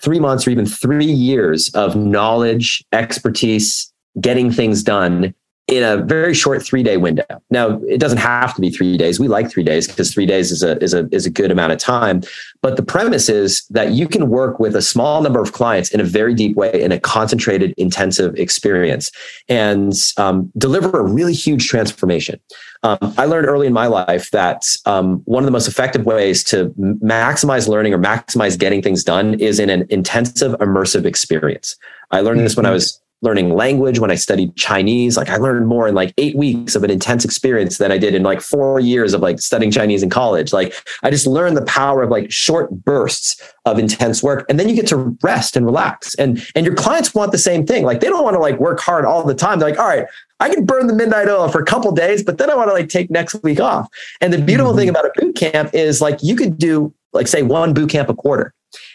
3 0.00 0.18
months 0.18 0.46
or 0.46 0.50
even 0.50 0.66
3 0.66 1.06
years 1.06 1.70
of 1.74 1.94
knowledge, 1.94 2.84
expertise, 2.92 3.92
getting 4.20 4.50
things 4.50 4.82
done 4.82 5.32
in 5.76 5.82
a 5.82 5.96
very 5.96 6.34
short 6.34 6.62
three 6.62 6.82
day 6.82 6.98
window. 6.98 7.24
Now, 7.50 7.80
it 7.88 7.98
doesn't 7.98 8.18
have 8.18 8.54
to 8.54 8.60
be 8.60 8.70
three 8.70 8.98
days. 8.98 9.18
We 9.18 9.28
like 9.28 9.50
three 9.50 9.62
days 9.62 9.88
because 9.88 10.12
three 10.12 10.26
days 10.26 10.52
is 10.52 10.62
a, 10.62 10.76
is 10.82 10.92
a, 10.92 11.08
is 11.12 11.24
a 11.24 11.30
good 11.30 11.50
amount 11.50 11.72
of 11.72 11.78
time. 11.78 12.22
But 12.60 12.76
the 12.76 12.82
premise 12.82 13.28
is 13.28 13.64
that 13.70 13.92
you 13.92 14.06
can 14.06 14.28
work 14.28 14.58
with 14.58 14.76
a 14.76 14.82
small 14.82 15.22
number 15.22 15.40
of 15.40 15.52
clients 15.52 15.90
in 15.90 16.00
a 16.00 16.04
very 16.04 16.34
deep 16.34 16.56
way 16.56 16.82
in 16.82 16.92
a 16.92 17.00
concentrated, 17.00 17.74
intensive 17.78 18.34
experience 18.36 19.10
and 19.48 19.94
um, 20.18 20.52
deliver 20.58 20.98
a 20.98 21.02
really 21.02 21.32
huge 21.32 21.68
transformation. 21.68 22.38
Um, 22.82 22.98
I 23.16 23.24
learned 23.24 23.46
early 23.46 23.66
in 23.66 23.72
my 23.72 23.86
life 23.86 24.30
that 24.32 24.64
um, 24.86 25.22
one 25.24 25.42
of 25.42 25.46
the 25.46 25.52
most 25.52 25.68
effective 25.68 26.04
ways 26.04 26.44
to 26.44 26.70
maximize 26.78 27.68
learning 27.68 27.94
or 27.94 27.98
maximize 27.98 28.58
getting 28.58 28.82
things 28.82 29.04
done 29.04 29.34
is 29.34 29.58
in 29.58 29.70
an 29.70 29.86
intensive, 29.88 30.52
immersive 30.58 31.06
experience. 31.06 31.76
I 32.10 32.20
learned 32.20 32.40
this 32.40 32.56
when 32.56 32.66
I 32.66 32.70
mm-hmm. 32.70 32.74
was 32.74 33.01
learning 33.22 33.54
language 33.54 33.98
when 33.98 34.10
I 34.10 34.16
studied 34.16 34.54
Chinese. 34.56 35.16
Like 35.16 35.30
I 35.30 35.36
learned 35.36 35.68
more 35.68 35.88
in 35.88 35.94
like 35.94 36.12
eight 36.18 36.36
weeks 36.36 36.74
of 36.74 36.82
an 36.84 36.90
intense 36.90 37.24
experience 37.24 37.78
than 37.78 37.92
I 37.92 37.98
did 37.98 38.14
in 38.14 38.22
like 38.22 38.40
four 38.40 38.80
years 38.80 39.14
of 39.14 39.20
like 39.20 39.40
studying 39.40 39.70
Chinese 39.70 40.02
in 40.02 40.10
college. 40.10 40.52
Like 40.52 40.74
I 41.02 41.10
just 41.10 41.26
learned 41.26 41.56
the 41.56 41.64
power 41.64 42.02
of 42.02 42.10
like 42.10 42.30
short 42.30 42.70
bursts 42.84 43.40
of 43.64 43.78
intense 43.78 44.22
work. 44.22 44.44
And 44.48 44.58
then 44.58 44.68
you 44.68 44.74
get 44.74 44.88
to 44.88 45.16
rest 45.22 45.56
and 45.56 45.64
relax. 45.64 46.14
And 46.16 46.44
and 46.54 46.66
your 46.66 46.74
clients 46.74 47.14
want 47.14 47.32
the 47.32 47.38
same 47.38 47.64
thing. 47.64 47.84
Like 47.84 48.00
they 48.00 48.08
don't 48.08 48.24
want 48.24 48.34
to 48.34 48.40
like 48.40 48.58
work 48.58 48.80
hard 48.80 49.04
all 49.04 49.24
the 49.24 49.34
time. 49.34 49.60
They're 49.60 49.70
like, 49.70 49.78
all 49.78 49.86
right, 49.86 50.06
I 50.40 50.52
can 50.52 50.64
burn 50.64 50.88
the 50.88 50.94
midnight 50.94 51.28
oil 51.28 51.48
for 51.48 51.60
a 51.60 51.64
couple 51.64 51.92
days, 51.92 52.24
but 52.24 52.38
then 52.38 52.50
I 52.50 52.56
want 52.56 52.68
to 52.68 52.74
like 52.74 52.88
take 52.88 53.10
next 53.10 53.40
week 53.44 53.60
off. 53.60 53.88
And 54.20 54.32
the 54.32 54.38
beautiful 54.38 54.72
mm-hmm. 54.72 54.80
thing 54.80 54.88
about 54.88 55.06
a 55.06 55.12
boot 55.14 55.36
camp 55.36 55.72
is 55.72 56.00
like 56.00 56.18
you 56.22 56.34
could 56.34 56.58
do 56.58 56.92
like 57.12 57.28
say 57.28 57.42
one 57.42 57.72
boot 57.72 57.90
camp 57.90 58.08
a 58.08 58.14
quarter. 58.14 58.52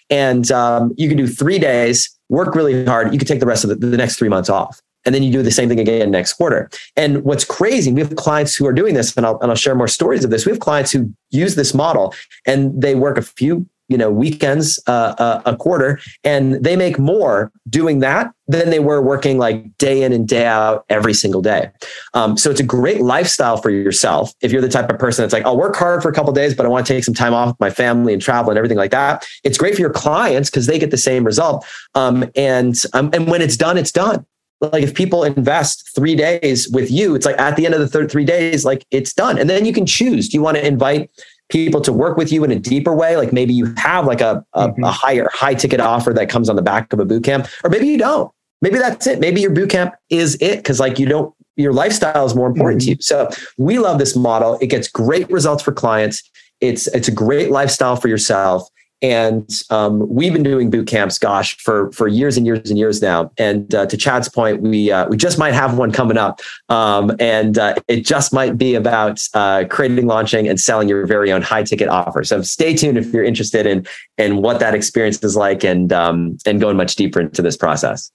And 0.10 0.52
um, 0.52 0.94
you 0.98 1.08
can 1.08 1.18
do 1.18 1.28
three 1.28 1.60
days 1.60 2.10
work 2.30 2.56
really 2.56 2.86
hard. 2.86 3.14
You 3.14 3.20
can 3.20 3.28
take 3.28 3.40
the 3.40 3.46
rest 3.46 3.64
of 3.64 3.70
the, 3.70 3.76
the 3.76 3.98
next 3.98 4.18
three 4.18 4.30
months 4.30 4.50
off. 4.50 4.82
And 5.06 5.16
then 5.16 5.24
you 5.24 5.32
do 5.32 5.42
the 5.42 5.52
same 5.52 5.70
thing 5.70 5.80
again 5.80 6.12
next 6.12 6.34
quarter. 6.34 6.70
And 6.98 7.24
what's 7.24 7.46
crazy, 7.46 7.94
we 7.94 8.02
have 8.02 8.16
clients 8.18 8.56
who 8.56 8.66
are 8.68 8.74
doing 8.74 8.94
this, 8.94 9.16
and 9.16 9.26
I'll, 9.26 9.40
and 9.40 9.50
I'll 9.50 9.56
share 9.56 9.76
more 9.76 9.88
stories 9.88 10.26
of 10.26 10.32
this. 10.32 10.46
We 10.46 10.52
have 10.52 10.60
clients 10.60 10.92
who 10.92 11.14
use 11.30 11.56
this 11.56 11.74
model 11.74 12.14
and 12.46 12.82
they 12.82 12.94
work 12.94 13.18
a 13.18 13.22
few 13.22 13.66
you 13.90 13.98
know 13.98 14.12
weekends 14.12 14.80
uh, 14.88 15.16
uh, 15.18 15.42
a 15.46 15.56
quarter 15.56 16.00
and 16.24 16.64
they 16.64 16.76
make 16.76 17.00
more 17.00 17.52
doing 17.70 18.00
that 18.00 18.32
than 18.48 18.70
they 18.70 18.80
were 18.80 19.02
working 19.02 19.38
like 19.38 19.78
day 19.78 20.04
in 20.04 20.14
and 20.14 20.28
day 20.28 20.46
out 20.46 20.86
every 20.90 21.14
single 21.14 21.42
day. 21.42 21.70
Um, 22.14 22.38
so 22.38 22.50
it's 22.50 22.60
a 22.60 22.66
great 22.66 23.02
lifestyle 23.02 23.58
for 23.58 23.70
yourself 23.70 24.34
if 24.42 24.52
you're 24.52 24.62
the 24.62 24.70
type 24.70 24.90
of 24.90 24.98
person 24.98 25.24
that's 25.24 25.34
like 25.34 25.46
i'll 25.46 25.58
work 25.58 25.76
hard 25.76 26.02
for 26.02 26.10
a 26.10 26.14
couple 26.14 26.32
days 26.34 26.56
but 26.56 26.66
i 26.66 26.70
want 26.70 26.86
to 26.86 26.94
take 26.94 27.04
some 27.04 27.14
time 27.14 27.34
off 27.34 27.50
with 27.50 27.60
my 27.60 27.70
family 27.70 28.14
and 28.14 28.22
travel 28.22 28.52
and 28.52 28.58
everything 28.58 28.78
like 28.78 28.92
that. 28.92 29.26
It's 29.44 29.58
great 29.58 29.76
for 29.76 29.82
your 29.82 29.92
clients 29.92 30.50
because 30.50 30.66
they 30.66 30.80
get 30.80 30.92
the 30.92 30.98
same 30.98 31.24
result 31.24 31.66
um, 31.96 32.30
and 32.36 32.76
um, 32.94 33.10
and 33.14 33.28
when 33.28 33.42
it's 33.42 33.58
done 33.58 33.78
it's 33.78 33.92
done. 33.92 34.26
Like 34.60 34.82
if 34.82 34.96
people 34.96 35.24
invest 35.24 35.92
three 35.96 36.16
days 36.16 36.68
with 36.70 36.90
you 36.90 37.16
it's 37.16 37.26
like 37.26 37.40
at 37.40 37.56
the 37.56 37.66
end 37.66 37.76
of 37.76 37.80
the 37.80 37.88
third 37.88 38.10
three 38.12 38.26
days 38.26 38.66
like 38.66 38.86
it's 38.92 39.14
done. 39.14 39.38
And 39.38 39.50
then 39.50 39.66
you 39.66 39.74
can 39.74 39.86
choose. 39.86 40.30
Do 40.30 40.38
you 40.38 40.42
want 40.42 40.58
to 40.58 40.66
invite 40.66 41.12
people 41.50 41.82
to 41.82 41.94
work 41.94 42.18
with 42.18 42.32
you 42.32 42.44
in 42.44 42.52
a 42.52 42.60
deeper 42.60 42.94
way. 42.94 43.18
Like 43.18 43.32
maybe 43.32 43.54
you 43.54 43.74
have 43.78 44.06
like 44.06 44.22
a, 44.22 44.46
a, 44.54 44.70
mm-hmm. 44.70 44.84
a 44.84 44.92
higher 44.92 45.30
high 45.34 45.54
ticket 45.54 45.80
offer 45.80 46.14
that 46.14 46.30
comes 46.30 46.50
on 46.50 46.56
the 46.56 46.62
back 46.62 46.92
of 46.94 47.00
a 47.00 47.06
boot 47.06 47.24
camp, 47.24 47.48
or 47.64 47.70
maybe 47.70 47.88
you 47.88 47.98
don't. 47.98 48.32
Maybe 48.62 48.78
that's 48.78 49.06
it. 49.06 49.20
Maybe 49.20 49.42
your 49.42 49.52
boot 49.52 49.70
camp 49.70 49.94
is 50.10 50.36
it 50.42 50.58
because 50.58 50.80
like 50.80 51.00
you 51.00 51.06
don't 51.06 51.34
your 51.56 51.74
lifestyle 51.74 52.26
is 52.26 52.36
more 52.36 52.48
important 52.48 52.82
mm-hmm. 52.82 52.92
to 52.92 52.96
you. 52.96 53.02
So 53.02 53.30
we 53.58 53.80
love 53.80 54.00
this 54.00 54.16
model. 54.16 54.58
It 54.62 54.68
gets 54.68 54.88
great 54.88 55.30
results 55.30 55.64
for 55.64 55.72
clients. 55.72 56.24
It's 56.62 56.88
it's 56.88 57.08
a 57.08 57.12
great 57.12 57.52
lifestyle 57.52 57.96
for 57.96 58.08
yourself. 58.08 58.68
And 59.02 59.48
um, 59.70 60.08
we've 60.10 60.34
been 60.34 60.42
doing 60.42 60.72
boot 60.72 60.88
camps, 60.88 61.20
gosh, 61.20 61.56
for 61.58 61.92
for 61.92 62.08
years 62.08 62.36
and 62.36 62.48
years 62.48 62.70
and 62.70 62.80
years 62.80 63.00
now. 63.00 63.32
And 63.38 63.74
uh, 63.76 63.86
to 63.86 63.96
Chad's 63.96 64.28
point, 64.28 64.62
we 64.62 64.92
uh, 64.92 65.08
we 65.08 65.18
just 65.18 65.38
might 65.38 65.54
have 65.54 65.78
one 65.78 65.92
coming 65.92 66.18
up, 66.18 66.42
um, 66.70 67.16
and 67.20 67.60
uh, 67.60 67.76
it 67.88 68.06
just 68.06 68.34
might 68.34 68.58
be 68.58 68.74
about 68.74 69.22
uh, 69.36 69.66
creating, 69.70 70.08
launching, 70.08 70.48
and 70.48 70.60
selling 70.60 70.90
your 70.90 71.06
very 71.06 71.32
own 71.32 71.44
high 71.44 71.62
ticket 71.62 71.90
offer. 71.90 72.24
So 72.24 72.42
stay 72.42 72.76
tuned 72.76 72.98
if 72.98 73.14
you're 73.14 73.24
interested 73.24 73.68
in 73.68 73.86
in 74.18 74.42
what 74.42 74.60
that 74.62 74.74
experience 74.74 75.24
is 75.24 75.36
like, 75.36 75.64
and 75.64 75.94
um, 75.94 76.38
and 76.48 76.60
going 76.60 76.76
much 76.76 76.96
deeper 76.96 77.20
into 77.20 77.44
this 77.44 77.56
process. 77.56 78.12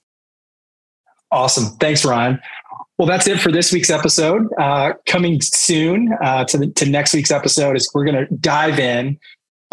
Awesome, 1.31 1.77
thanks, 1.77 2.03
Ryan. 2.03 2.41
Well, 2.97 3.07
that's 3.07 3.27
it 3.27 3.39
for 3.39 3.51
this 3.51 3.71
week's 3.71 3.89
episode. 3.89 4.47
Uh, 4.59 4.93
coming 5.07 5.41
soon 5.41 6.13
uh, 6.21 6.45
to 6.45 6.57
the, 6.59 6.67
to 6.73 6.85
next 6.87 7.13
week's 7.13 7.31
episode 7.31 7.75
is 7.75 7.89
we're 7.93 8.05
going 8.05 8.27
to 8.27 8.33
dive 8.35 8.77
in 8.77 9.17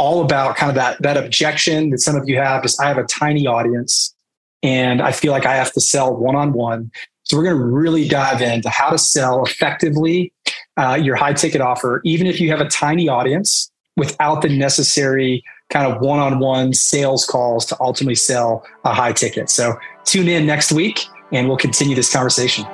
all 0.01 0.23
about 0.23 0.57
kind 0.57 0.71
of 0.71 0.77
that 0.77 1.01
that 1.03 1.19
objection 1.19 1.91
that 1.91 1.99
some 1.99 2.17
of 2.17 2.27
you 2.27 2.37
have 2.39 2.65
is 2.65 2.79
I 2.81 2.89
have 2.89 2.97
a 2.97 3.05
tiny 3.05 3.47
audience 3.47 4.15
and 4.63 5.03
I 5.03 5.13
feel 5.13 5.31
like 5.31 5.45
I 5.45 5.55
have 5.55 5.73
to 5.75 5.81
sell 5.81 6.17
one 6.17 6.35
on 6.35 6.55
one. 6.55 6.91
So 7.25 7.37
we're 7.37 7.45
going 7.45 7.59
to 7.59 7.65
really 7.65 8.09
dive 8.09 8.41
into 8.41 8.71
how 8.71 8.91
to 8.91 8.99
sell 8.99 9.45
effectively 9.45 10.33
uh, 10.79 10.99
your 11.01 11.17
high 11.17 11.35
ticket 11.35 11.61
offer, 11.61 12.01
even 12.05 12.27
if 12.27 12.41
you 12.41 12.51
have 12.51 12.61
a 12.61 12.69
tiny 12.69 13.09
audience, 13.09 13.71
without 13.97 14.41
the 14.41 14.49
necessary 14.49 15.45
kind 15.69 15.87
of 15.87 16.01
one 16.01 16.19
on 16.19 16.39
one 16.39 16.73
sales 16.73 17.27
calls 17.27 17.67
to 17.67 17.77
ultimately 17.81 18.15
sell 18.15 18.65
a 18.85 18.95
high 18.95 19.13
ticket. 19.13 19.51
So 19.51 19.75
tune 20.05 20.29
in 20.29 20.47
next 20.47 20.73
week 20.73 21.01
and 21.31 21.47
we'll 21.47 21.59
continue 21.59 21.95
this 21.95 22.13
conversation. 22.13 22.65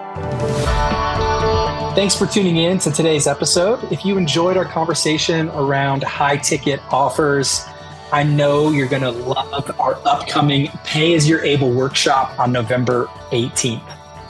Thanks 1.96 2.14
for 2.14 2.26
tuning 2.26 2.58
in 2.58 2.78
to 2.80 2.90
today's 2.90 3.26
episode. 3.26 3.90
If 3.90 4.04
you 4.04 4.18
enjoyed 4.18 4.58
our 4.58 4.66
conversation 4.66 5.48
around 5.54 6.02
high 6.02 6.36
ticket 6.36 6.78
offers, 6.92 7.64
I 8.12 8.22
know 8.22 8.70
you're 8.70 8.86
going 8.86 9.00
to 9.00 9.12
love 9.12 9.74
our 9.80 9.98
upcoming 10.04 10.68
Pay 10.84 11.14
as 11.14 11.26
You're 11.26 11.42
Able 11.42 11.72
workshop 11.72 12.38
on 12.38 12.52
November 12.52 13.06
18th. 13.30 13.80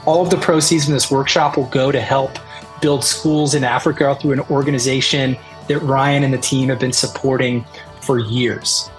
All 0.05 0.23
of 0.23 0.29
the 0.29 0.37
proceeds 0.37 0.85
from 0.85 0.93
this 0.93 1.11
workshop 1.11 1.57
will 1.57 1.65
go 1.65 1.91
to 1.91 1.99
help 1.99 2.39
build 2.79 3.03
schools 3.03 3.53
in 3.53 3.65
Africa 3.65 4.17
through 4.21 4.31
an 4.31 4.39
organization 4.49 5.35
that 5.67 5.79
Ryan 5.79 6.23
and 6.23 6.33
the 6.33 6.37
team 6.37 6.69
have 6.69 6.79
been 6.79 6.93
supporting 6.93 7.65
for 7.99 8.17
years. 8.17 8.89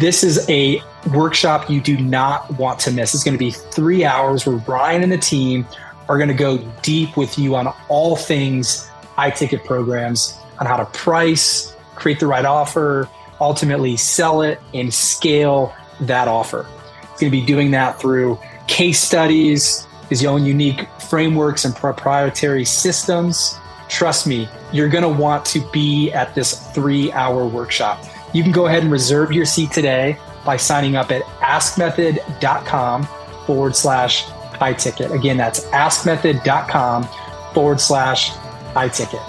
This 0.00 0.24
is 0.24 0.48
a 0.48 0.82
workshop 1.12 1.68
you 1.68 1.82
do 1.82 1.98
not 1.98 2.50
want 2.58 2.80
to 2.80 2.90
miss. 2.90 3.12
It's 3.12 3.22
going 3.22 3.36
to 3.36 3.38
be 3.38 3.50
three 3.50 4.06
hours 4.06 4.46
where 4.46 4.56
Ryan 4.56 5.02
and 5.02 5.12
the 5.12 5.18
team 5.18 5.66
are 6.08 6.16
going 6.16 6.28
to 6.28 6.34
go 6.34 6.58
deep 6.82 7.16
with 7.16 7.38
you 7.38 7.54
on 7.56 7.72
all 7.88 8.16
things 8.16 8.88
high 9.18 9.30
ticket 9.30 9.64
programs, 9.64 10.38
on 10.60 10.66
how 10.66 10.76
to 10.76 10.84
price, 10.86 11.74
create 11.96 12.20
the 12.20 12.26
right 12.26 12.44
offer, 12.44 13.08
ultimately 13.40 13.96
sell 13.96 14.42
it 14.42 14.60
and 14.74 14.94
scale 14.94 15.74
that 16.00 16.28
offer. 16.28 16.66
It's 17.02 17.20
going 17.20 17.32
to 17.32 17.36
be 17.40 17.44
doing 17.44 17.72
that 17.72 18.00
through 18.00 18.38
case 18.68 19.00
studies, 19.00 19.88
his 20.08 20.24
own 20.24 20.44
unique 20.44 20.88
frameworks 21.00 21.64
and 21.64 21.74
proprietary 21.74 22.64
systems. 22.64 23.58
Trust 23.88 24.26
me, 24.26 24.48
you're 24.72 24.88
going 24.88 25.02
to 25.02 25.08
want 25.08 25.44
to 25.46 25.60
be 25.72 26.12
at 26.12 26.34
this 26.36 26.68
three 26.72 27.10
hour 27.10 27.44
workshop. 27.46 28.04
You 28.32 28.44
can 28.44 28.52
go 28.52 28.66
ahead 28.66 28.84
and 28.84 28.92
reserve 28.92 29.32
your 29.32 29.46
seat 29.46 29.72
today 29.72 30.16
by 30.44 30.56
signing 30.56 30.94
up 30.94 31.10
at 31.10 31.22
askmethod.com 31.40 33.08
forward 33.46 33.74
slash 33.74 34.26
high 34.58 34.74
ticket. 34.74 35.10
Again, 35.12 35.36
that's 35.36 35.60
askmethod.com 35.66 37.08
forward 37.54 37.80
slash 37.80 38.30
high 38.74 38.88
ticket. 38.88 39.20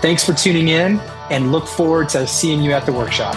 Thanks 0.00 0.24
for 0.24 0.32
tuning 0.32 0.68
in 0.68 1.00
and 1.30 1.52
look 1.52 1.66
forward 1.66 2.08
to 2.10 2.26
seeing 2.26 2.62
you 2.62 2.72
at 2.72 2.86
the 2.86 2.92
workshop. 2.92 3.34